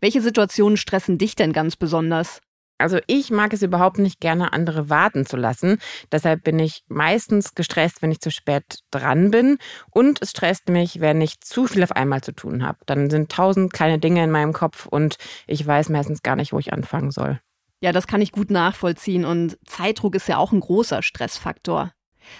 Welche 0.00 0.20
Situationen 0.20 0.76
stressen 0.76 1.18
dich 1.18 1.36
denn 1.36 1.52
ganz 1.52 1.76
besonders? 1.76 2.40
Also 2.78 2.98
ich 3.06 3.30
mag 3.30 3.52
es 3.52 3.62
überhaupt 3.62 3.98
nicht 3.98 4.20
gerne, 4.20 4.52
andere 4.52 4.90
warten 4.90 5.26
zu 5.26 5.36
lassen. 5.36 5.78
Deshalb 6.10 6.42
bin 6.42 6.58
ich 6.58 6.84
meistens 6.88 7.54
gestresst, 7.54 8.02
wenn 8.02 8.10
ich 8.10 8.20
zu 8.20 8.30
spät 8.30 8.80
dran 8.90 9.30
bin. 9.30 9.58
Und 9.90 10.20
es 10.20 10.30
stresst 10.30 10.68
mich, 10.68 11.00
wenn 11.00 11.20
ich 11.20 11.40
zu 11.40 11.66
viel 11.66 11.84
auf 11.84 11.92
einmal 11.92 12.22
zu 12.22 12.32
tun 12.32 12.66
habe. 12.66 12.78
Dann 12.86 13.10
sind 13.10 13.30
tausend 13.30 13.72
kleine 13.72 13.98
Dinge 13.98 14.24
in 14.24 14.30
meinem 14.30 14.52
Kopf 14.52 14.86
und 14.86 15.16
ich 15.46 15.64
weiß 15.64 15.88
meistens 15.88 16.22
gar 16.22 16.36
nicht, 16.36 16.52
wo 16.52 16.58
ich 16.58 16.72
anfangen 16.72 17.10
soll. 17.10 17.40
Ja, 17.80 17.92
das 17.92 18.06
kann 18.06 18.22
ich 18.22 18.32
gut 18.32 18.50
nachvollziehen 18.50 19.24
und 19.24 19.58
Zeitdruck 19.66 20.14
ist 20.14 20.28
ja 20.28 20.38
auch 20.38 20.52
ein 20.52 20.60
großer 20.60 21.02
Stressfaktor. 21.02 21.92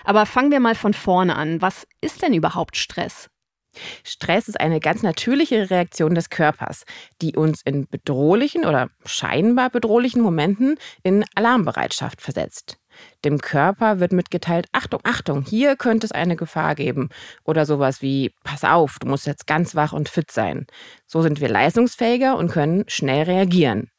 Aber 0.03 0.26
fangen 0.26 0.50
wir 0.50 0.61
mal 0.61 0.75
von 0.75 0.95
vorne 0.95 1.37
an. 1.37 1.61
Was 1.61 1.87
ist 2.00 2.23
denn 2.23 2.35
überhaupt 2.35 2.76
Stress? 2.76 3.29
Stress 4.04 4.49
ist 4.49 4.61
eine 4.61 4.81
ganz 4.81 5.02
natürliche 5.02 5.71
Reaktion 5.71 6.14
des 6.14 6.31
Körpers, 6.31 6.85
die 7.23 7.37
uns 7.37 7.62
in 7.64 7.87
bedrohlichen 7.88 8.64
oder 8.64 8.88
scheinbar 9.04 9.71
bedrohlichen 9.71 10.23
Momenten 10.23 10.76
in 11.02 11.25
Alarmbereitschaft 11.35 12.21
versetzt. 12.21 12.78
Dem 13.25 13.38
Körper 13.38 14.00
wird 14.00 14.12
mitgeteilt, 14.12 14.66
Achtung, 14.73 15.00
Achtung, 15.02 15.43
hier 15.43 15.76
könnte 15.76 16.07
es 16.07 16.12
eine 16.12 16.37
Gefahr 16.37 16.75
geben. 16.75 17.09
Oder 17.45 17.66
sowas 17.66 18.02
wie, 18.02 18.33
pass 18.45 18.64
auf, 18.64 18.99
du 19.00 19.09
musst 19.09 19.26
jetzt 19.26 19.47
ganz 19.47 19.75
wach 19.75 19.93
und 19.93 20.09
fit 20.09 20.31
sein. 20.31 20.66
So 21.07 21.23
sind 21.23 21.40
wir 21.40 21.49
leistungsfähiger 21.49 22.37
und 22.37 22.50
können 22.50 22.85
schnell 22.88 23.25
reagieren. 23.25 23.90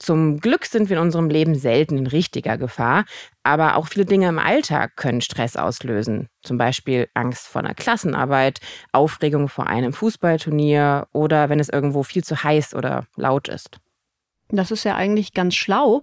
Zum 0.00 0.40
Glück 0.40 0.64
sind 0.64 0.88
wir 0.88 0.96
in 0.96 1.02
unserem 1.02 1.28
Leben 1.28 1.54
selten 1.54 1.98
in 1.98 2.06
richtiger 2.06 2.56
Gefahr, 2.56 3.04
aber 3.42 3.76
auch 3.76 3.86
viele 3.86 4.06
Dinge 4.06 4.28
im 4.28 4.38
Alltag 4.38 4.96
können 4.96 5.20
Stress 5.20 5.56
auslösen. 5.56 6.28
Zum 6.42 6.56
Beispiel 6.56 7.08
Angst 7.12 7.46
vor 7.46 7.60
einer 7.60 7.74
Klassenarbeit, 7.74 8.60
Aufregung 8.92 9.50
vor 9.50 9.66
einem 9.66 9.92
Fußballturnier 9.92 11.06
oder 11.12 11.50
wenn 11.50 11.60
es 11.60 11.68
irgendwo 11.68 12.02
viel 12.02 12.24
zu 12.24 12.42
heiß 12.42 12.74
oder 12.74 13.04
laut 13.16 13.48
ist. 13.48 13.78
Das 14.48 14.70
ist 14.70 14.84
ja 14.84 14.96
eigentlich 14.96 15.34
ganz 15.34 15.54
schlau. 15.54 16.00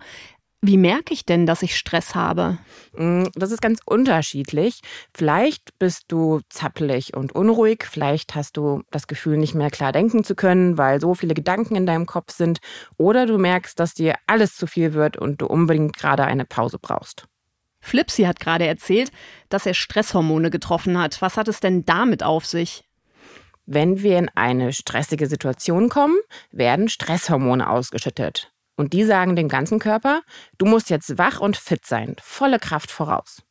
Wie 0.68 0.76
merke 0.76 1.14
ich 1.14 1.26
denn, 1.26 1.46
dass 1.46 1.62
ich 1.62 1.78
Stress 1.78 2.14
habe? 2.14 2.58
Mm, 2.92 3.24
das 3.36 3.52
ist 3.52 3.62
ganz 3.62 3.80
unterschiedlich. 3.86 4.82
Vielleicht 5.14 5.80
bist 5.80 6.04
du 6.10 6.42
zappelig 6.50 7.16
und 7.16 7.32
unruhig, 7.32 7.86
vielleicht 7.90 8.36
hast 8.36 8.58
du 8.58 8.82
das 8.92 9.08
Gefühl, 9.08 9.38
nicht 9.38 9.56
mehr 9.56 9.70
klar 9.70 9.94
denken 9.94 10.26
zu 10.26 10.36
können, 10.36 10.78
weil 10.78 11.00
so 11.00 11.16
viele 11.16 11.36
Gedanken 11.36 11.78
in 11.78 11.86
deinem 11.86 12.06
Kopf 12.06 12.34
sind, 12.34 12.60
oder 12.98 13.26
du 13.26 13.38
merkst, 13.38 13.80
dass 13.80 13.94
dir 13.94 14.16
alles 14.28 14.58
zu 14.58 14.68
viel 14.68 14.92
wird 14.92 15.16
und 15.16 15.40
du 15.40 15.46
unbedingt 15.46 15.96
gerade 15.96 16.26
eine 16.26 16.44
Pause 16.44 16.80
brauchst. 16.82 17.28
Flipsy 17.80 18.24
hat 18.24 18.42
gerade 18.42 18.68
erzählt, 18.68 19.14
dass 19.48 19.66
er 19.66 19.74
Stresshormone 19.74 20.50
getroffen 20.50 21.00
hat. 21.00 21.22
Was 21.22 21.38
hat 21.38 21.48
es 21.48 21.62
denn 21.62 21.84
damit 21.84 22.24
auf 22.24 22.46
sich? 22.46 22.84
Wenn 23.66 24.04
wir 24.04 24.20
in 24.20 24.28
eine 24.36 24.74
stressige 24.74 25.28
Situation 25.28 25.88
kommen, 25.88 26.18
werden 26.52 26.90
Stresshormone 26.90 27.70
ausgeschüttet. 27.70 28.52
Und 28.78 28.94
die 28.94 29.04
sagen 29.04 29.36
dem 29.36 29.50
ganzen 29.50 29.80
Körper, 29.80 30.22
du 30.58 30.66
musst 30.66 30.90
jetzt 30.90 31.18
wach 31.18 31.42
und 31.42 31.58
fit 31.58 31.86
sein, 31.86 32.16
volle 32.22 32.60
Kraft 32.60 32.92
voraus. 32.92 33.44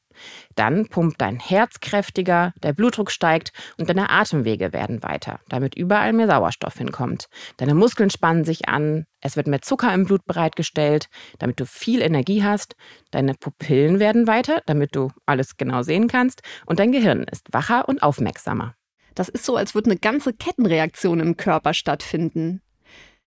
Dann 0.54 0.88
pumpt 0.88 1.20
dein 1.20 1.38
Herz 1.38 1.80
kräftiger, 1.80 2.52
der 2.62 2.72
Blutdruck 2.72 3.10
steigt 3.10 3.52
und 3.76 3.88
deine 3.88 4.10
Atemwege 4.10 4.72
werden 4.72 5.02
weiter, 5.02 5.40
damit 5.48 5.74
überall 5.74 6.12
mehr 6.12 6.26
Sauerstoff 6.26 6.78
hinkommt. 6.78 7.26
Deine 7.58 7.74
Muskeln 7.74 8.10
spannen 8.10 8.44
sich 8.44 8.68
an, 8.68 9.04
es 9.20 9.36
wird 9.36 9.46
mehr 9.46 9.62
Zucker 9.62 9.92
im 9.92 10.04
Blut 10.04 10.24
bereitgestellt, 10.24 11.08
damit 11.38 11.60
du 11.60 11.66
viel 11.66 12.00
Energie 12.00 12.42
hast. 12.42 12.76
Deine 13.10 13.34
Pupillen 13.34 13.98
werden 13.98 14.26
weiter, 14.26 14.62
damit 14.66 14.96
du 14.96 15.10
alles 15.26 15.56
genau 15.56 15.82
sehen 15.82 16.08
kannst. 16.08 16.42
Und 16.64 16.78
dein 16.78 16.92
Gehirn 16.92 17.24
ist 17.24 17.52
wacher 17.52 17.88
und 17.88 18.02
aufmerksamer. 18.02 18.74
Das 19.14 19.28
ist 19.28 19.44
so, 19.44 19.56
als 19.56 19.74
würde 19.74 19.90
eine 19.90 19.98
ganze 19.98 20.34
Kettenreaktion 20.34 21.20
im 21.20 21.36
Körper 21.36 21.72
stattfinden. 21.72 22.60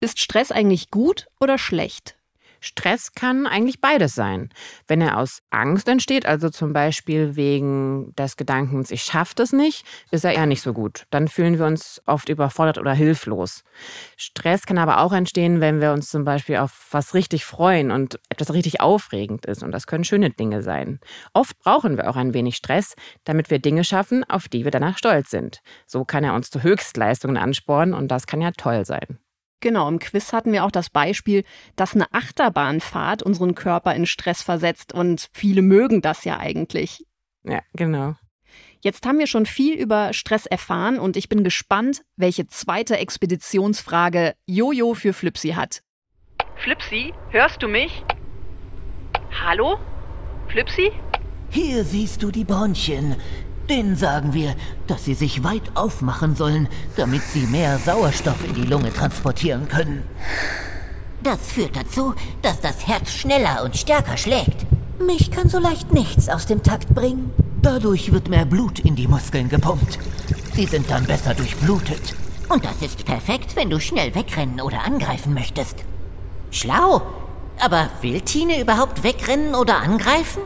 Ist 0.02 0.19
Stress 0.19 0.50
eigentlich 0.50 0.90
gut 0.90 1.26
oder 1.40 1.59
schlecht? 1.59 2.16
Stress 2.62 3.12
kann 3.12 3.47
eigentlich 3.47 3.83
beides 3.83 4.14
sein. 4.14 4.49
Wenn 4.87 5.02
er 5.02 5.19
aus 5.19 5.42
Angst 5.50 5.88
entsteht, 5.88 6.25
also 6.25 6.49
zum 6.49 6.73
Beispiel 6.73 7.37
wegen 7.37 8.14
des 8.16 8.38
Gedankens, 8.38 8.90
ich 8.90 9.02
schaffe 9.02 9.35
das 9.35 9.52
nicht, 9.52 9.85
ist 10.11 10.25
er 10.25 10.33
eher 10.33 10.47
nicht 10.47 10.62
so 10.62 10.73
gut. 10.73 11.07
Dann 11.11 11.28
fühlen 11.28 11.59
wir 11.59 11.66
uns 11.66 12.00
oft 12.07 12.30
überfordert 12.30 12.78
oder 12.78 12.95
hilflos. 12.95 13.62
Stress 14.16 14.64
kann 14.64 14.78
aber 14.78 15.00
auch 15.00 15.12
entstehen, 15.12 15.61
wenn 15.61 15.83
wir 15.83 15.92
uns 15.92 16.09
zum 16.09 16.25
Beispiel 16.25 16.57
auf 16.57 16.88
was 16.90 17.12
richtig 17.12 17.45
freuen 17.45 17.90
und 17.90 18.19
etwas 18.30 18.54
richtig 18.54 18.80
aufregend 18.80 19.45
ist. 19.45 19.62
Und 19.62 19.73
das 19.73 19.87
können 19.87 20.04
schöne 20.04 20.30
Dinge 20.30 20.62
sein. 20.62 21.00
Oft 21.35 21.59
brauchen 21.59 21.99
wir 21.99 22.09
auch 22.09 22.16
ein 22.16 22.33
wenig 22.33 22.57
Stress, 22.57 22.95
damit 23.25 23.50
wir 23.50 23.59
Dinge 23.59 23.85
schaffen, 23.85 24.25
auf 24.25 24.49
die 24.49 24.64
wir 24.64 24.71
danach 24.71 24.97
stolz 24.97 25.30
sind. 25.30 25.61
So 25.87 26.07
kann 26.07 26.25
er 26.25 26.35
uns 26.35 26.49
zu 26.49 26.62
Höchstleistungen 26.62 27.37
anspornen 27.37 27.95
und 27.95 28.09
das 28.09 28.26
kann 28.26 28.40
ja 28.40 28.50
toll 28.52 28.87
sein. 28.87 29.19
Genau, 29.61 29.88
im 29.88 29.99
Quiz 29.99 30.33
hatten 30.33 30.52
wir 30.52 30.64
auch 30.64 30.71
das 30.71 30.90
Beispiel, 30.90 31.45
dass 31.76 31.95
eine 31.95 32.12
Achterbahnfahrt 32.12 33.23
unseren 33.23 33.55
Körper 33.55 33.95
in 33.95 34.07
Stress 34.07 34.43
versetzt 34.43 34.93
und 34.93 35.29
viele 35.33 35.62
mögen 35.62 36.00
das 36.00 36.25
ja 36.25 36.38
eigentlich. 36.38 37.05
Ja, 37.45 37.61
genau. 37.75 38.14
Jetzt 38.83 39.05
haben 39.05 39.19
wir 39.19 39.26
schon 39.26 39.45
viel 39.45 39.75
über 39.75 40.14
Stress 40.14 40.47
erfahren 40.47 40.99
und 40.99 41.17
ich 41.19 41.29
bin 41.29 41.45
gespannt, 41.45 42.02
welche 42.17 42.47
zweite 42.47 42.97
Expeditionsfrage 42.97 44.35
Jojo 44.47 44.95
für 44.95 45.12
Flipsy 45.12 45.50
hat. 45.50 45.83
Flipsy, 46.57 47.12
hörst 47.29 47.62
du 47.62 47.69
mich? 47.69 48.05
Hallo? 49.45 49.79
Flipsy? 50.49 50.93
Hier 51.50 51.85
siehst 51.85 52.23
du 52.23 52.31
die 52.31 52.45
Bronchien. 52.45 53.17
Denen 53.71 53.95
sagen 53.95 54.35
wir, 54.35 54.57
dass 54.89 55.05
sie 55.05 55.15
sich 55.15 55.45
weit 55.45 55.62
aufmachen 55.75 56.35
sollen, 56.35 56.69
damit 56.97 57.23
sie 57.23 57.47
mehr 57.47 57.79
Sauerstoff 57.79 58.45
in 58.45 58.55
die 58.55 58.69
Lunge 58.69 58.93
transportieren 58.93 59.69
können. 59.69 60.03
Das 61.23 61.39
führt 61.53 61.77
dazu, 61.77 62.15
dass 62.43 62.61
das 62.61 62.89
Herz 62.89 63.12
schneller 63.12 63.62
und 63.62 63.77
stärker 63.77 64.17
schlägt. 64.17 64.67
Mich 64.99 65.31
kann 65.31 65.49
so 65.49 65.61
leicht 65.61 65.93
nichts 65.93 66.29
aus 66.29 66.47
dem 66.47 66.65
Takt 66.65 66.93
bringen. 66.97 67.31
Dadurch 67.62 68.11
wird 68.11 68.29
mehr 68.29 68.45
Blut 68.45 68.81
in 68.81 68.97
die 68.97 69.07
Muskeln 69.07 69.49
gepumpt. 69.49 70.00
Sie 70.53 70.67
sind 70.67 70.91
dann 70.91 71.07
besser 71.07 71.35
durchblutet. 71.35 72.17
Und 72.49 72.65
das 72.65 72.83
ist 72.83 73.05
perfekt, 73.05 73.55
wenn 73.55 73.71
du 73.71 73.79
schnell 73.79 74.12
wegrennen 74.17 74.61
oder 74.61 74.85
angreifen 74.85 75.33
möchtest. 75.33 75.85
Schlau. 76.50 77.03
Aber 77.61 77.89
will 78.00 78.21
Tine 78.23 78.61
überhaupt 78.61 79.05
wegrennen 79.05 79.55
oder 79.55 79.77
angreifen? 79.77 80.43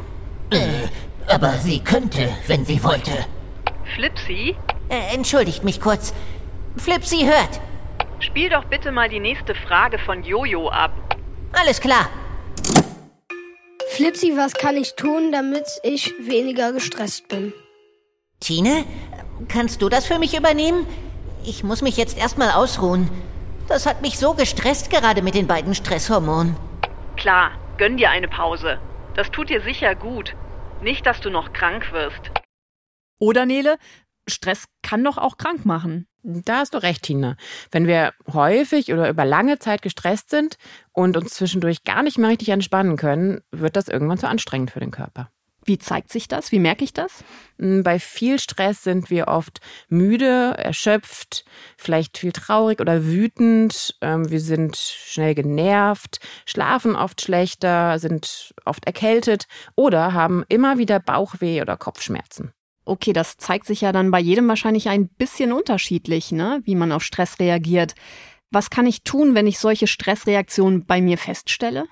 Äh, 0.51 0.89
aber 1.29 1.53
sie 1.55 1.81
könnte, 1.81 2.29
wenn 2.47 2.65
sie 2.65 2.83
wollte. 2.83 3.13
Flipsy, 3.95 4.57
Äh, 4.89 5.15
entschuldigt 5.15 5.65
mich 5.65 5.81
kurz. 5.81 6.13
Flipsy 6.77 7.25
hört. 7.27 7.61
spiel 8.21 8.49
doch 8.51 8.65
bitte 8.65 8.91
mal 8.93 9.09
die 9.09 9.21
nächste 9.21 9.55
Frage 9.55 9.99
von 9.99 10.23
Jojo 10.23 10.69
ab. 10.69 10.93
Alles 11.53 11.81
klar. 11.81 12.09
Flipsy, 13.91 14.33
was 14.37 14.55
kann 14.55 14.77
ich 14.77 14.95
tun, 14.97 15.31
damit 15.33 15.65
ich 15.83 16.13
weniger 16.21 16.73
gestresst 16.73 17.29
bin? 17.29 17.53
Tine, 18.41 18.85
kannst 19.49 19.81
du 19.83 19.89
das 19.89 20.07
für 20.07 20.19
mich 20.19 20.37
übernehmen? 20.37 20.87
Ich 21.45 21.63
muss 21.63 21.83
mich 21.83 21.97
jetzt 21.97 22.19
erstmal 22.19 22.51
ausruhen. 22.53 23.09
Das 23.69 23.87
hat 23.87 24.03
mich 24.03 24.19
so 24.19 24.35
gestresst, 24.35 24.91
gerade 24.91 25.23
mit 25.23 25.35
den 25.35 25.47
beiden 25.47 25.75
Stresshormonen. 25.75 26.57
Klar, 27.17 27.53
gönn 27.79 27.97
dir 27.97 28.11
eine 28.11 28.29
Pause. 28.29 28.79
Das 29.15 29.31
tut 29.31 29.49
dir 29.49 29.61
sicher 29.63 29.95
gut. 29.95 30.35
Nicht, 30.83 31.07
dass 31.07 31.21
du 31.21 31.31
noch 31.31 31.53
krank 31.53 31.93
wirst. 31.93 32.31
Oder 33.19 33.47
Nele, 33.47 33.79
Stress 34.29 34.67
kann 34.83 35.05
doch 35.05 35.19
auch 35.19 35.37
krank 35.37 35.65
machen. 35.65 36.07
Da 36.23 36.59
hast 36.59 36.73
du 36.73 36.79
recht, 36.79 37.03
Tina. 37.03 37.37
Wenn 37.71 37.87
wir 37.87 38.15
häufig 38.33 38.93
oder 38.93 39.09
über 39.11 39.27
lange 39.27 39.59
Zeit 39.59 39.83
gestresst 39.83 40.31
sind 40.31 40.57
und 40.93 41.17
uns 41.17 41.35
zwischendurch 41.35 41.85
gar 41.85 42.03
nicht 42.03 42.17
mehr 42.17 42.31
richtig 42.31 42.49
entspannen 42.49 42.97
können, 42.97 43.43
wird 43.51 43.77
das 43.77 43.89
irgendwann 43.89 44.19
zu 44.19 44.29
anstrengend 44.29 44.71
für 44.71 44.81
den 44.81 44.91
Körper. 44.91 45.31
Wie 45.65 45.79
zeigt 45.79 46.13
sich 46.13 46.29
das? 46.29 46.53
Wie 46.53 46.59
merke 46.59 46.85
ich 46.85 46.93
das? 46.93 47.25
Mm, 47.59 47.83
Bei 47.83 47.99
viel 47.99 48.39
Stress 48.39 48.83
sind 48.83 49.11
wir 49.11 49.29
oft 49.29 49.61
müde, 49.89 50.55
erschöpft, 50.57 51.45
vielleicht 51.77 52.19
viel 52.19 52.33
traurig 52.33 52.81
oder 52.81 53.05
wütend. 53.07 53.97
Ähm, 54.01 54.31
Wir 54.31 54.41
sind 54.41 54.77
schnell 54.77 55.35
genervt, 55.35 56.21
schlafen 56.47 56.97
oft 56.97 57.21
schlechter, 57.23 57.99
sind 57.99 58.55
oft 58.65 58.85
erkältet 58.87 59.47
oder 59.75 60.13
haben 60.13 60.45
immer 60.49 60.79
wieder 60.79 61.01
Bauchweh 61.01 61.63
oder 61.63 61.77
Kopfschmerzen. 61.77 62.53
Okay, 62.87 63.15
das 63.15 63.39
zeigt 63.39 63.67
sich 63.67 63.81
ja 63.81 63.93
dann 63.93 64.11
bei 64.11 64.21
jedem 64.21 64.47
wahrscheinlich 64.49 64.89
ein 64.91 65.09
bisschen 65.09 65.53
unterschiedlich, 65.53 66.33
ne? 66.33 66.61
wie 66.65 66.75
man 66.75 66.93
auf 66.93 67.03
Stress 67.03 67.39
reagiert. 67.41 67.95
Was 68.51 68.69
kann 68.69 68.87
ich 68.87 69.03
tun, 69.03 69.35
wenn 69.35 69.47
ich 69.47 69.59
solche 69.59 69.87
Stressreaktionen 69.87 70.85
bei 70.85 71.01
mir 71.01 71.17
feststelle? 71.17 71.87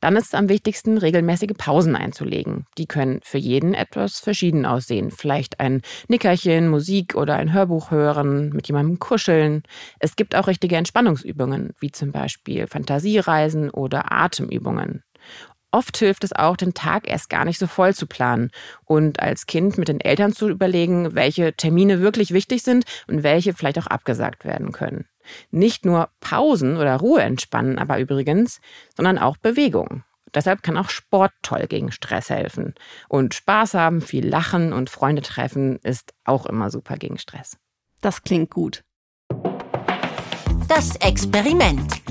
Dann 0.00 0.16
ist 0.16 0.26
es 0.26 0.34
am 0.34 0.48
wichtigsten, 0.48 0.98
regelmäßige 0.98 1.54
Pausen 1.56 1.96
einzulegen. 1.96 2.66
Die 2.76 2.86
können 2.86 3.20
für 3.22 3.38
jeden 3.38 3.74
etwas 3.74 4.18
verschieden 4.18 4.66
aussehen. 4.66 5.10
Vielleicht 5.10 5.58
ein 5.58 5.80
Nickerchen, 6.08 6.68
Musik 6.68 7.14
oder 7.14 7.36
ein 7.36 7.52
Hörbuch 7.52 7.90
hören, 7.90 8.50
mit 8.50 8.68
jemandem 8.68 8.98
kuscheln. 8.98 9.62
Es 9.98 10.16
gibt 10.16 10.34
auch 10.34 10.48
richtige 10.48 10.76
Entspannungsübungen, 10.76 11.72
wie 11.80 11.90
zum 11.90 12.12
Beispiel 12.12 12.66
Fantasiereisen 12.66 13.70
oder 13.70 14.12
Atemübungen. 14.12 15.02
Oft 15.72 15.96
hilft 15.98 16.24
es 16.24 16.32
auch, 16.32 16.56
den 16.56 16.74
Tag 16.74 17.08
erst 17.08 17.28
gar 17.28 17.44
nicht 17.44 17.58
so 17.58 17.66
voll 17.66 17.94
zu 17.94 18.06
planen 18.06 18.50
und 18.84 19.20
als 19.20 19.46
Kind 19.46 19.76
mit 19.76 19.88
den 19.88 20.00
Eltern 20.00 20.32
zu 20.32 20.48
überlegen, 20.48 21.14
welche 21.14 21.54
Termine 21.54 22.00
wirklich 22.00 22.32
wichtig 22.32 22.62
sind 22.62 22.84
und 23.08 23.22
welche 23.22 23.52
vielleicht 23.52 23.78
auch 23.78 23.86
abgesagt 23.86 24.44
werden 24.44 24.72
können. 24.72 25.06
Nicht 25.50 25.84
nur 25.84 26.10
Pausen 26.20 26.76
oder 26.76 26.96
Ruhe 26.96 27.22
entspannen, 27.22 27.78
aber 27.78 27.98
übrigens, 27.98 28.60
sondern 28.96 29.18
auch 29.18 29.36
Bewegung. 29.36 30.04
Deshalb 30.34 30.62
kann 30.62 30.76
auch 30.76 30.90
Sport 30.90 31.32
toll 31.42 31.66
gegen 31.66 31.92
Stress 31.92 32.28
helfen. 32.28 32.74
Und 33.08 33.34
Spaß 33.34 33.74
haben, 33.74 34.02
viel 34.02 34.28
lachen 34.28 34.72
und 34.72 34.90
Freunde 34.90 35.22
treffen 35.22 35.78
ist 35.82 36.12
auch 36.24 36.46
immer 36.46 36.70
super 36.70 36.96
gegen 36.96 37.18
Stress. 37.18 37.56
Das 38.00 38.22
klingt 38.22 38.50
gut. 38.50 38.84
Das 40.68 40.96
Experiment. 40.96 42.02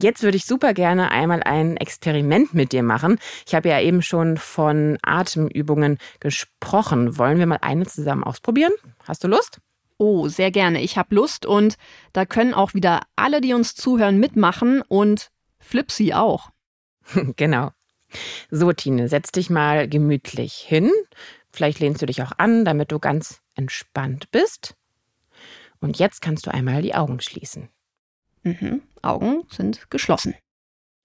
Jetzt 0.00 0.22
würde 0.22 0.36
ich 0.36 0.44
super 0.44 0.74
gerne 0.74 1.10
einmal 1.10 1.42
ein 1.42 1.76
Experiment 1.76 2.54
mit 2.54 2.72
dir 2.72 2.82
machen. 2.82 3.18
Ich 3.46 3.54
habe 3.54 3.68
ja 3.68 3.80
eben 3.80 4.02
schon 4.02 4.36
von 4.36 4.98
Atemübungen 5.02 5.98
gesprochen. 6.20 7.18
Wollen 7.18 7.38
wir 7.38 7.46
mal 7.46 7.58
eine 7.60 7.86
zusammen 7.86 8.24
ausprobieren? 8.24 8.72
Hast 9.06 9.24
du 9.24 9.28
Lust? 9.28 9.60
Oh, 9.98 10.28
sehr 10.28 10.50
gerne. 10.50 10.80
Ich 10.82 10.98
habe 10.98 11.14
Lust 11.14 11.46
und 11.46 11.76
da 12.12 12.26
können 12.26 12.54
auch 12.54 12.74
wieder 12.74 13.02
alle, 13.16 13.40
die 13.40 13.54
uns 13.54 13.74
zuhören, 13.74 14.18
mitmachen 14.18 14.82
und 14.82 15.30
Flipsy 15.58 16.12
auch. 16.12 16.50
genau. 17.36 17.70
So, 18.50 18.72
Tine, 18.72 19.08
setz 19.08 19.32
dich 19.32 19.50
mal 19.50 19.88
gemütlich 19.88 20.54
hin. 20.54 20.90
Vielleicht 21.50 21.78
lehnst 21.80 22.02
du 22.02 22.06
dich 22.06 22.22
auch 22.22 22.32
an, 22.38 22.64
damit 22.64 22.92
du 22.92 22.98
ganz 22.98 23.40
entspannt 23.54 24.30
bist. 24.30 24.74
Und 25.80 25.98
jetzt 25.98 26.20
kannst 26.22 26.46
du 26.46 26.50
einmal 26.52 26.82
die 26.82 26.94
Augen 26.94 27.20
schließen. 27.20 27.68
Mhm. 28.42 28.82
Augen 29.02 29.44
sind 29.50 29.90
geschlossen. 29.90 30.34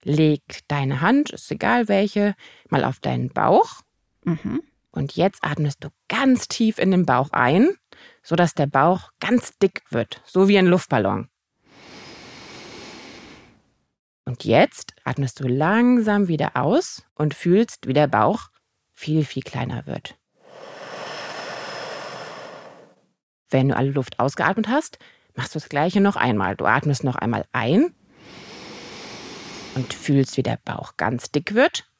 Leg 0.02 0.42
deine 0.68 1.00
Hand, 1.00 1.30
ist 1.30 1.50
egal 1.50 1.88
welche, 1.88 2.34
mal 2.68 2.84
auf 2.84 3.00
deinen 3.00 3.28
Bauch. 3.28 3.82
Mhm. 4.24 4.62
Und 4.90 5.16
jetzt 5.16 5.44
atmest 5.44 5.84
du 5.84 5.88
ganz 6.08 6.48
tief 6.48 6.78
in 6.78 6.90
den 6.90 7.06
Bauch 7.06 7.30
ein, 7.32 7.76
sodass 8.22 8.54
der 8.54 8.66
Bauch 8.66 9.10
ganz 9.20 9.58
dick 9.58 9.82
wird, 9.90 10.22
so 10.24 10.48
wie 10.48 10.58
ein 10.58 10.66
Luftballon. 10.66 11.28
Und 14.24 14.44
jetzt 14.44 14.94
atmest 15.04 15.40
du 15.40 15.48
langsam 15.48 16.28
wieder 16.28 16.56
aus 16.56 17.04
und 17.14 17.34
fühlst, 17.34 17.88
wie 17.88 17.94
der 17.94 18.06
Bauch 18.06 18.50
viel, 18.92 19.24
viel 19.24 19.42
kleiner 19.42 19.86
wird. 19.86 20.16
Wenn 23.48 23.70
du 23.70 23.76
alle 23.76 23.90
Luft 23.90 24.20
ausgeatmet 24.20 24.68
hast, 24.68 24.98
machst 25.34 25.54
du 25.54 25.58
das 25.58 25.68
gleiche 25.68 26.00
noch 26.00 26.16
einmal. 26.16 26.54
Du 26.54 26.66
atmest 26.66 27.02
noch 27.02 27.16
einmal 27.16 27.44
ein 27.52 27.92
und 29.74 29.92
fühlst, 29.92 30.36
wie 30.36 30.42
der 30.42 30.58
Bauch 30.64 30.96
ganz 30.96 31.32
dick 31.32 31.54
wird. 31.54 31.90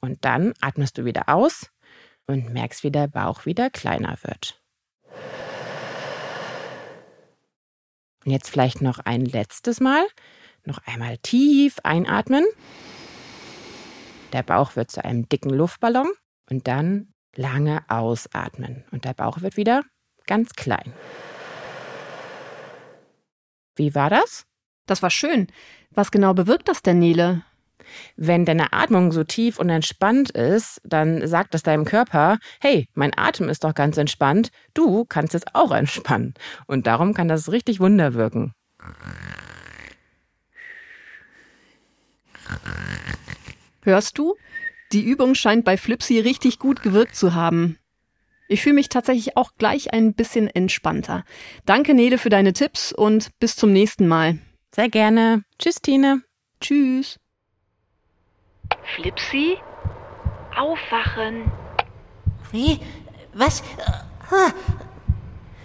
Und 0.00 0.24
dann 0.24 0.52
atmest 0.60 0.98
du 0.98 1.04
wieder 1.04 1.28
aus 1.28 1.70
und 2.26 2.52
merkst, 2.52 2.84
wie 2.84 2.90
der 2.90 3.08
Bauch 3.08 3.46
wieder 3.46 3.70
kleiner 3.70 4.16
wird. 4.22 4.61
Und 8.24 8.30
jetzt 8.30 8.50
vielleicht 8.50 8.82
noch 8.82 8.98
ein 9.00 9.24
letztes 9.24 9.80
Mal. 9.80 10.04
Noch 10.64 10.78
einmal 10.86 11.18
tief 11.18 11.78
einatmen. 11.82 12.44
Der 14.32 14.42
Bauch 14.42 14.76
wird 14.76 14.90
zu 14.90 15.04
einem 15.04 15.28
dicken 15.28 15.50
Luftballon 15.50 16.10
und 16.48 16.68
dann 16.68 17.12
lange 17.34 17.82
ausatmen. 17.88 18.84
Und 18.90 19.04
der 19.04 19.14
Bauch 19.14 19.40
wird 19.40 19.56
wieder 19.56 19.82
ganz 20.26 20.52
klein. 20.52 20.92
Wie 23.76 23.94
war 23.94 24.10
das? 24.10 24.46
Das 24.86 25.02
war 25.02 25.10
schön. 25.10 25.48
Was 25.90 26.10
genau 26.10 26.34
bewirkt 26.34 26.68
das 26.68 26.82
denn, 26.82 26.98
Nele? 26.98 27.44
Wenn 28.16 28.44
deine 28.44 28.72
Atmung 28.72 29.12
so 29.12 29.24
tief 29.24 29.58
und 29.58 29.68
entspannt 29.68 30.30
ist, 30.30 30.80
dann 30.84 31.26
sagt 31.26 31.54
es 31.54 31.62
deinem 31.62 31.84
Körper, 31.84 32.38
hey, 32.60 32.88
mein 32.94 33.12
Atem 33.16 33.48
ist 33.48 33.64
doch 33.64 33.74
ganz 33.74 33.96
entspannt, 33.96 34.50
du 34.74 35.04
kannst 35.04 35.34
es 35.34 35.42
auch 35.54 35.72
entspannen. 35.72 36.34
Und 36.66 36.86
darum 36.86 37.14
kann 37.14 37.28
das 37.28 37.52
richtig 37.52 37.80
Wunder 37.80 38.14
wirken. 38.14 38.52
Hörst 43.82 44.18
du? 44.18 44.36
Die 44.92 45.02
Übung 45.02 45.34
scheint 45.34 45.64
bei 45.64 45.76
Flipsy 45.76 46.20
richtig 46.20 46.58
gut 46.58 46.82
gewirkt 46.82 47.16
zu 47.16 47.34
haben. 47.34 47.78
Ich 48.48 48.62
fühle 48.62 48.74
mich 48.74 48.90
tatsächlich 48.90 49.36
auch 49.36 49.52
gleich 49.56 49.94
ein 49.94 50.12
bisschen 50.12 50.46
entspannter. 50.46 51.24
Danke, 51.64 51.94
Nele, 51.94 52.18
für 52.18 52.28
deine 52.28 52.52
Tipps 52.52 52.92
und 52.92 53.30
bis 53.38 53.56
zum 53.56 53.72
nächsten 53.72 54.06
Mal. 54.06 54.38
Sehr 54.74 54.90
gerne. 54.90 55.44
Tschüss, 55.58 55.80
Tine. 55.80 56.22
Tschüss. 56.60 57.18
Flipsy? 58.96 59.58
Aufwachen. 60.56 61.50
Wie? 62.50 62.80
Was? 63.32 63.62
Ah. 64.30 64.52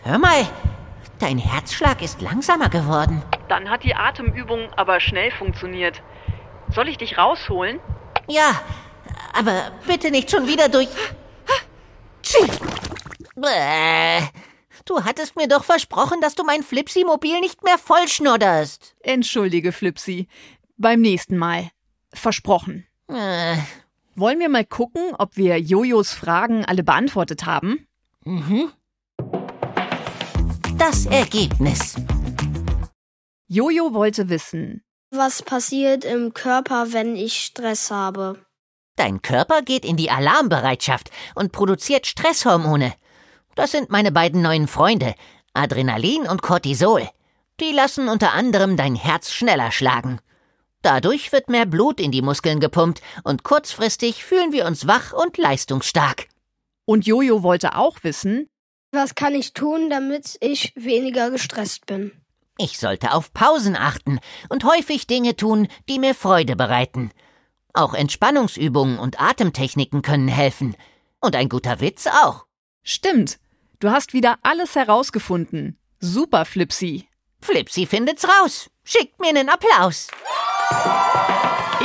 Hör 0.03 0.17
mal, 0.17 0.47
dein 1.19 1.37
Herzschlag 1.37 2.01
ist 2.01 2.21
langsamer 2.21 2.69
geworden. 2.69 3.21
Dann 3.49 3.69
hat 3.69 3.83
die 3.83 3.95
Atemübung 3.95 4.71
aber 4.75 4.99
schnell 4.99 5.31
funktioniert. 5.31 6.01
Soll 6.73 6.87
ich 6.87 6.97
dich 6.97 7.17
rausholen? 7.17 7.79
Ja, 8.27 8.61
aber 9.33 9.71
bitte 9.85 10.11
nicht 10.11 10.31
schon 10.31 10.47
wieder 10.47 10.69
durch. 10.69 10.89
Du 14.85 15.03
hattest 15.03 15.35
mir 15.35 15.47
doch 15.47 15.63
versprochen, 15.65 16.21
dass 16.21 16.35
du 16.35 16.43
mein 16.43 16.63
Flipsy-Mobil 16.63 17.41
nicht 17.41 17.63
mehr 17.63 17.77
vollschnodderst. 17.77 18.95
Entschuldige, 19.01 19.73
Flipsy. 19.73 20.27
Beim 20.77 21.01
nächsten 21.01 21.37
Mal. 21.37 21.69
Versprochen. 22.13 22.87
Äh, 23.09 23.57
Wollen 24.15 24.39
wir 24.39 24.49
mal 24.49 24.65
gucken, 24.65 25.13
ob 25.17 25.37
wir 25.37 25.59
Jojos 25.59 26.13
Fragen 26.13 26.65
alle 26.65 26.83
beantwortet 26.83 27.45
haben? 27.45 27.87
das 30.77 31.05
Ergebnis. 31.05 31.95
Jojo 33.47 33.93
wollte 33.93 34.27
wissen, 34.29 34.83
Was 35.11 35.41
passiert 35.41 36.03
im 36.03 36.33
Körper, 36.33 36.91
wenn 36.91 37.15
ich 37.15 37.39
Stress 37.39 37.89
habe? 37.89 38.45
Dein 38.97 39.21
Körper 39.21 39.61
geht 39.61 39.85
in 39.85 39.95
die 39.95 40.11
Alarmbereitschaft 40.11 41.09
und 41.35 41.51
produziert 41.53 42.05
Stresshormone. 42.07 42.93
Das 43.55 43.71
sind 43.71 43.89
meine 43.89 44.11
beiden 44.11 44.41
neuen 44.41 44.67
Freunde, 44.67 45.15
Adrenalin 45.53 46.27
und 46.27 46.41
Cortisol. 46.41 47.07
Die 47.61 47.71
lassen 47.71 48.09
unter 48.09 48.33
anderem 48.33 48.75
dein 48.75 48.95
Herz 48.95 49.31
schneller 49.31 49.71
schlagen. 49.71 50.19
Dadurch 50.81 51.31
wird 51.31 51.49
mehr 51.49 51.65
Blut 51.65 51.99
in 51.99 52.11
die 52.11 52.21
Muskeln 52.21 52.59
gepumpt 52.59 53.01
und 53.23 53.43
kurzfristig 53.43 54.23
fühlen 54.23 54.51
wir 54.51 54.65
uns 54.65 54.87
wach 54.87 55.13
und 55.13 55.37
leistungsstark. 55.37 56.27
Und 56.85 57.05
Jojo 57.05 57.43
wollte 57.43 57.75
auch 57.75 58.03
wissen, 58.03 58.47
Was 58.91 59.15
kann 59.15 59.35
ich 59.35 59.53
tun, 59.53 59.89
damit 59.89 60.37
ich 60.39 60.71
weniger 60.75 61.29
gestresst 61.29 61.85
bin? 61.85 62.11
Ich 62.57 62.79
sollte 62.79 63.13
auf 63.13 63.33
Pausen 63.33 63.75
achten 63.75 64.19
und 64.49 64.63
häufig 64.63 65.05
Dinge 65.07 65.35
tun, 65.35 65.67
die 65.89 65.99
mir 65.99 66.15
Freude 66.15 66.55
bereiten. 66.55 67.11
Auch 67.73 67.93
Entspannungsübungen 67.93 68.97
und 68.97 69.21
Atemtechniken 69.21 70.01
können 70.01 70.27
helfen. 70.27 70.75
Und 71.19 71.35
ein 71.35 71.49
guter 71.49 71.79
Witz 71.81 72.07
auch. 72.07 72.45
stimmt, 72.81 73.39
du 73.79 73.91
hast 73.91 74.13
wieder 74.13 74.37
alles 74.41 74.75
herausgefunden. 74.75 75.77
Super, 75.99 76.45
Flipsy. 76.45 77.07
Flipsy 77.41 77.85
findet's 77.85 78.25
raus. 78.27 78.69
Schickt 78.83 79.19
mir 79.19 79.29
einen 79.29 79.49
Applaus. 79.49 80.07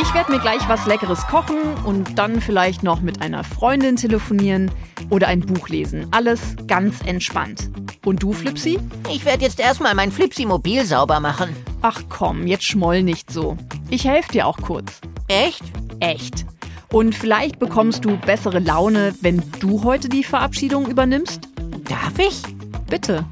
Ich 0.00 0.14
werde 0.14 0.32
mir 0.32 0.40
gleich 0.40 0.68
was 0.68 0.86
Leckeres 0.86 1.26
kochen 1.26 1.58
und 1.84 2.18
dann 2.18 2.40
vielleicht 2.40 2.82
noch 2.82 3.00
mit 3.00 3.22
einer 3.22 3.44
Freundin 3.44 3.96
telefonieren 3.96 4.70
oder 5.10 5.28
ein 5.28 5.40
Buch 5.40 5.68
lesen. 5.68 6.06
Alles 6.10 6.56
ganz 6.66 7.00
entspannt. 7.04 7.70
Und 8.04 8.22
du, 8.22 8.32
Flipsy? 8.32 8.78
Ich 9.10 9.24
werde 9.24 9.44
jetzt 9.44 9.60
erstmal 9.60 9.94
mein 9.94 10.10
Flipsy-Mobil 10.10 10.84
sauber 10.84 11.20
machen. 11.20 11.54
Ach 11.82 12.02
komm, 12.08 12.46
jetzt 12.46 12.64
schmoll 12.64 13.02
nicht 13.02 13.30
so. 13.30 13.56
Ich 13.90 14.04
helfe 14.04 14.32
dir 14.32 14.46
auch 14.46 14.58
kurz. 14.58 15.00
Echt? 15.28 15.62
Echt. 16.00 16.46
Und 16.90 17.14
vielleicht 17.14 17.58
bekommst 17.58 18.04
du 18.04 18.16
bessere 18.18 18.58
Laune, 18.58 19.14
wenn 19.20 19.42
du 19.60 19.82
heute 19.82 20.08
die 20.08 20.24
Verabschiedung 20.24 20.88
übernimmst? 20.88 21.48
Darf 21.84 22.18
ich? 22.18 22.42
Bitte. 22.88 23.24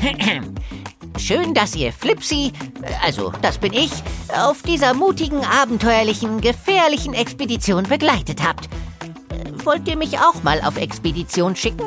Schön, 1.20 1.52
dass 1.52 1.76
ihr 1.76 1.92
Flipsy, 1.92 2.50
äh, 2.82 2.92
also 3.04 3.30
das 3.42 3.58
bin 3.58 3.74
ich, 3.74 3.90
auf 4.36 4.62
dieser 4.62 4.94
mutigen, 4.94 5.44
abenteuerlichen, 5.44 6.40
gefährlichen 6.40 7.12
Expedition 7.12 7.84
begleitet 7.84 8.42
habt. 8.42 8.66
Äh, 8.66 9.64
Wollt 9.64 9.86
ihr 9.86 9.96
mich 9.96 10.18
auch 10.18 10.42
mal 10.42 10.60
auf 10.62 10.78
Expedition 10.78 11.54
schicken? 11.54 11.84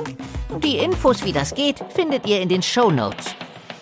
Die 0.64 0.78
Infos, 0.78 1.26
wie 1.26 1.34
das 1.34 1.56
geht, 1.56 1.84
findet 1.96 2.28
ihr 2.28 2.42
in 2.42 2.48
den 2.48 2.62
Shownotes. 2.62 3.36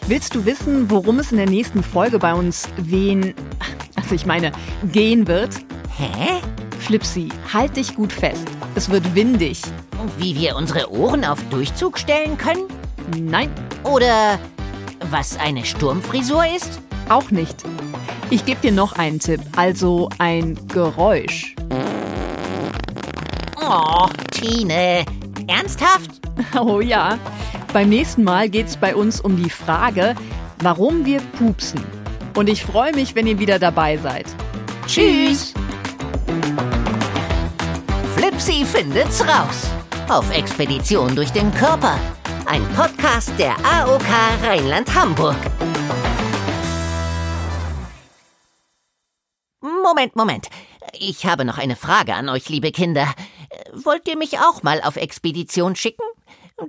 Willst 0.08 0.34
du 0.34 0.46
wissen, 0.46 0.90
worum 0.90 1.20
es 1.20 1.32
in 1.32 1.38
der 1.38 1.50
nächsten 1.50 1.84
Folge 1.84 2.18
bei 2.18 2.34
uns 2.34 2.70
wen, 2.78 3.36
also 3.96 4.16
ich 4.16 4.26
meine, 4.26 4.54
gehen 4.92 5.28
wird? 5.28 5.54
Hä? 5.98 6.40
Flipsy, 6.80 7.28
halt 7.54 7.76
dich 7.76 7.94
gut 7.94 8.14
fest. 8.14 8.48
Es 8.76 8.90
wird 8.90 9.14
windig. 9.14 9.62
Wie 10.18 10.34
wir 10.36 10.56
unsere 10.56 10.92
Ohren 10.92 11.26
auf 11.26 11.44
Durchzug 11.50 12.00
stellen 12.00 12.38
können? 12.38 12.64
Nein, 13.20 13.52
Oder 13.84 14.40
was 15.10 15.38
eine 15.38 15.66
Sturmfrisur 15.66 16.46
ist? 16.46 16.82
auch 17.12 17.30
nicht. 17.30 17.64
Ich 18.30 18.46
gebe 18.46 18.62
dir 18.62 18.72
noch 18.72 18.94
einen 18.94 19.20
Tipp, 19.20 19.42
also 19.56 20.10
ein 20.18 20.58
Geräusch. 20.68 21.56
Oh, 23.62 24.08
Tine. 24.32 25.06
Ernsthaft? 25.48 26.10
Oh 26.60 26.82
ja. 26.82 27.20
Beim 27.72 27.90
nächsten 27.90 28.24
Mal 28.24 28.50
geht's 28.50 28.76
bei 28.76 28.96
uns 28.96 29.22
um 29.22 29.38
die 29.38 29.50
Frage, 29.50 30.16
warum 30.60 31.06
wir 31.06 31.20
pupsen. 31.38 31.84
Und 32.36 32.50
ich 32.50 32.64
freue 32.64 32.94
mich, 32.94 33.16
wenn 33.16 33.28
ihr 33.28 33.38
wieder 33.38 33.60
dabei 33.60 33.98
seid. 33.98 34.26
Tschüss. 34.88 35.54
Flipsy 38.16 38.66
findet's 38.66 39.22
raus. 39.22 39.70
Auf 40.10 40.36
Expedition 40.36 41.16
durch 41.16 41.32
den 41.32 41.54
Körper. 41.54 42.00
Ein 42.52 42.68
Podcast 42.74 43.32
der 43.40 43.56
AOK 43.66 44.04
Rheinland-Hamburg. 44.44 45.38
Moment, 49.62 50.18
Moment. 50.18 50.50
Ich 51.00 51.26
habe 51.26 51.46
noch 51.46 51.58
eine 51.58 51.78
Frage 51.78 52.14
an 52.14 52.28
euch, 52.28 52.50
liebe 52.50 52.74
Kinder. 52.74 53.08
Wollt 53.72 54.06
ihr 54.10 54.18
mich 54.18 54.40
auch 54.40 54.64
mal 54.64 54.82
auf 54.82 54.98
Expedition 54.98 55.78
schicken? 55.78 56.04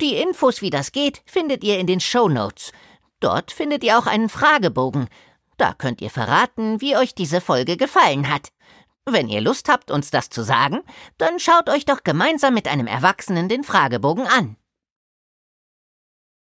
Die 0.01 0.15
Infos, 0.15 0.63
wie 0.63 0.71
das 0.71 0.93
geht, 0.93 1.21
findet 1.27 1.65
ihr 1.65 1.81
in 1.81 1.89
den 1.89 1.99
Shownotes. 1.99 2.71
Dort 3.19 3.51
findet 3.51 3.83
ihr 3.83 3.99
auch 3.99 4.07
einen 4.07 4.29
Fragebogen. 4.29 5.09
Da 5.57 5.75
könnt 5.75 6.01
ihr 6.01 6.11
verraten, 6.11 6.81
wie 6.81 6.97
euch 6.97 7.17
diese 7.17 7.41
Folge 7.41 7.77
gefallen 7.77 8.33
hat. 8.33 8.53
Wenn 9.05 9.29
ihr 9.29 9.41
Lust 9.41 9.69
habt, 9.69 9.91
uns 9.91 10.13
das 10.13 10.31
zu 10.31 10.45
sagen, 10.45 10.83
dann 11.19 11.41
schaut 11.41 11.69
euch 11.69 11.85
doch 11.85 12.05
gemeinsam 12.05 12.55
mit 12.55 12.69
einem 12.69 12.87
Erwachsenen 12.87 13.49
den 13.49 13.65
Fragebogen 13.65 14.29
an. 14.29 14.57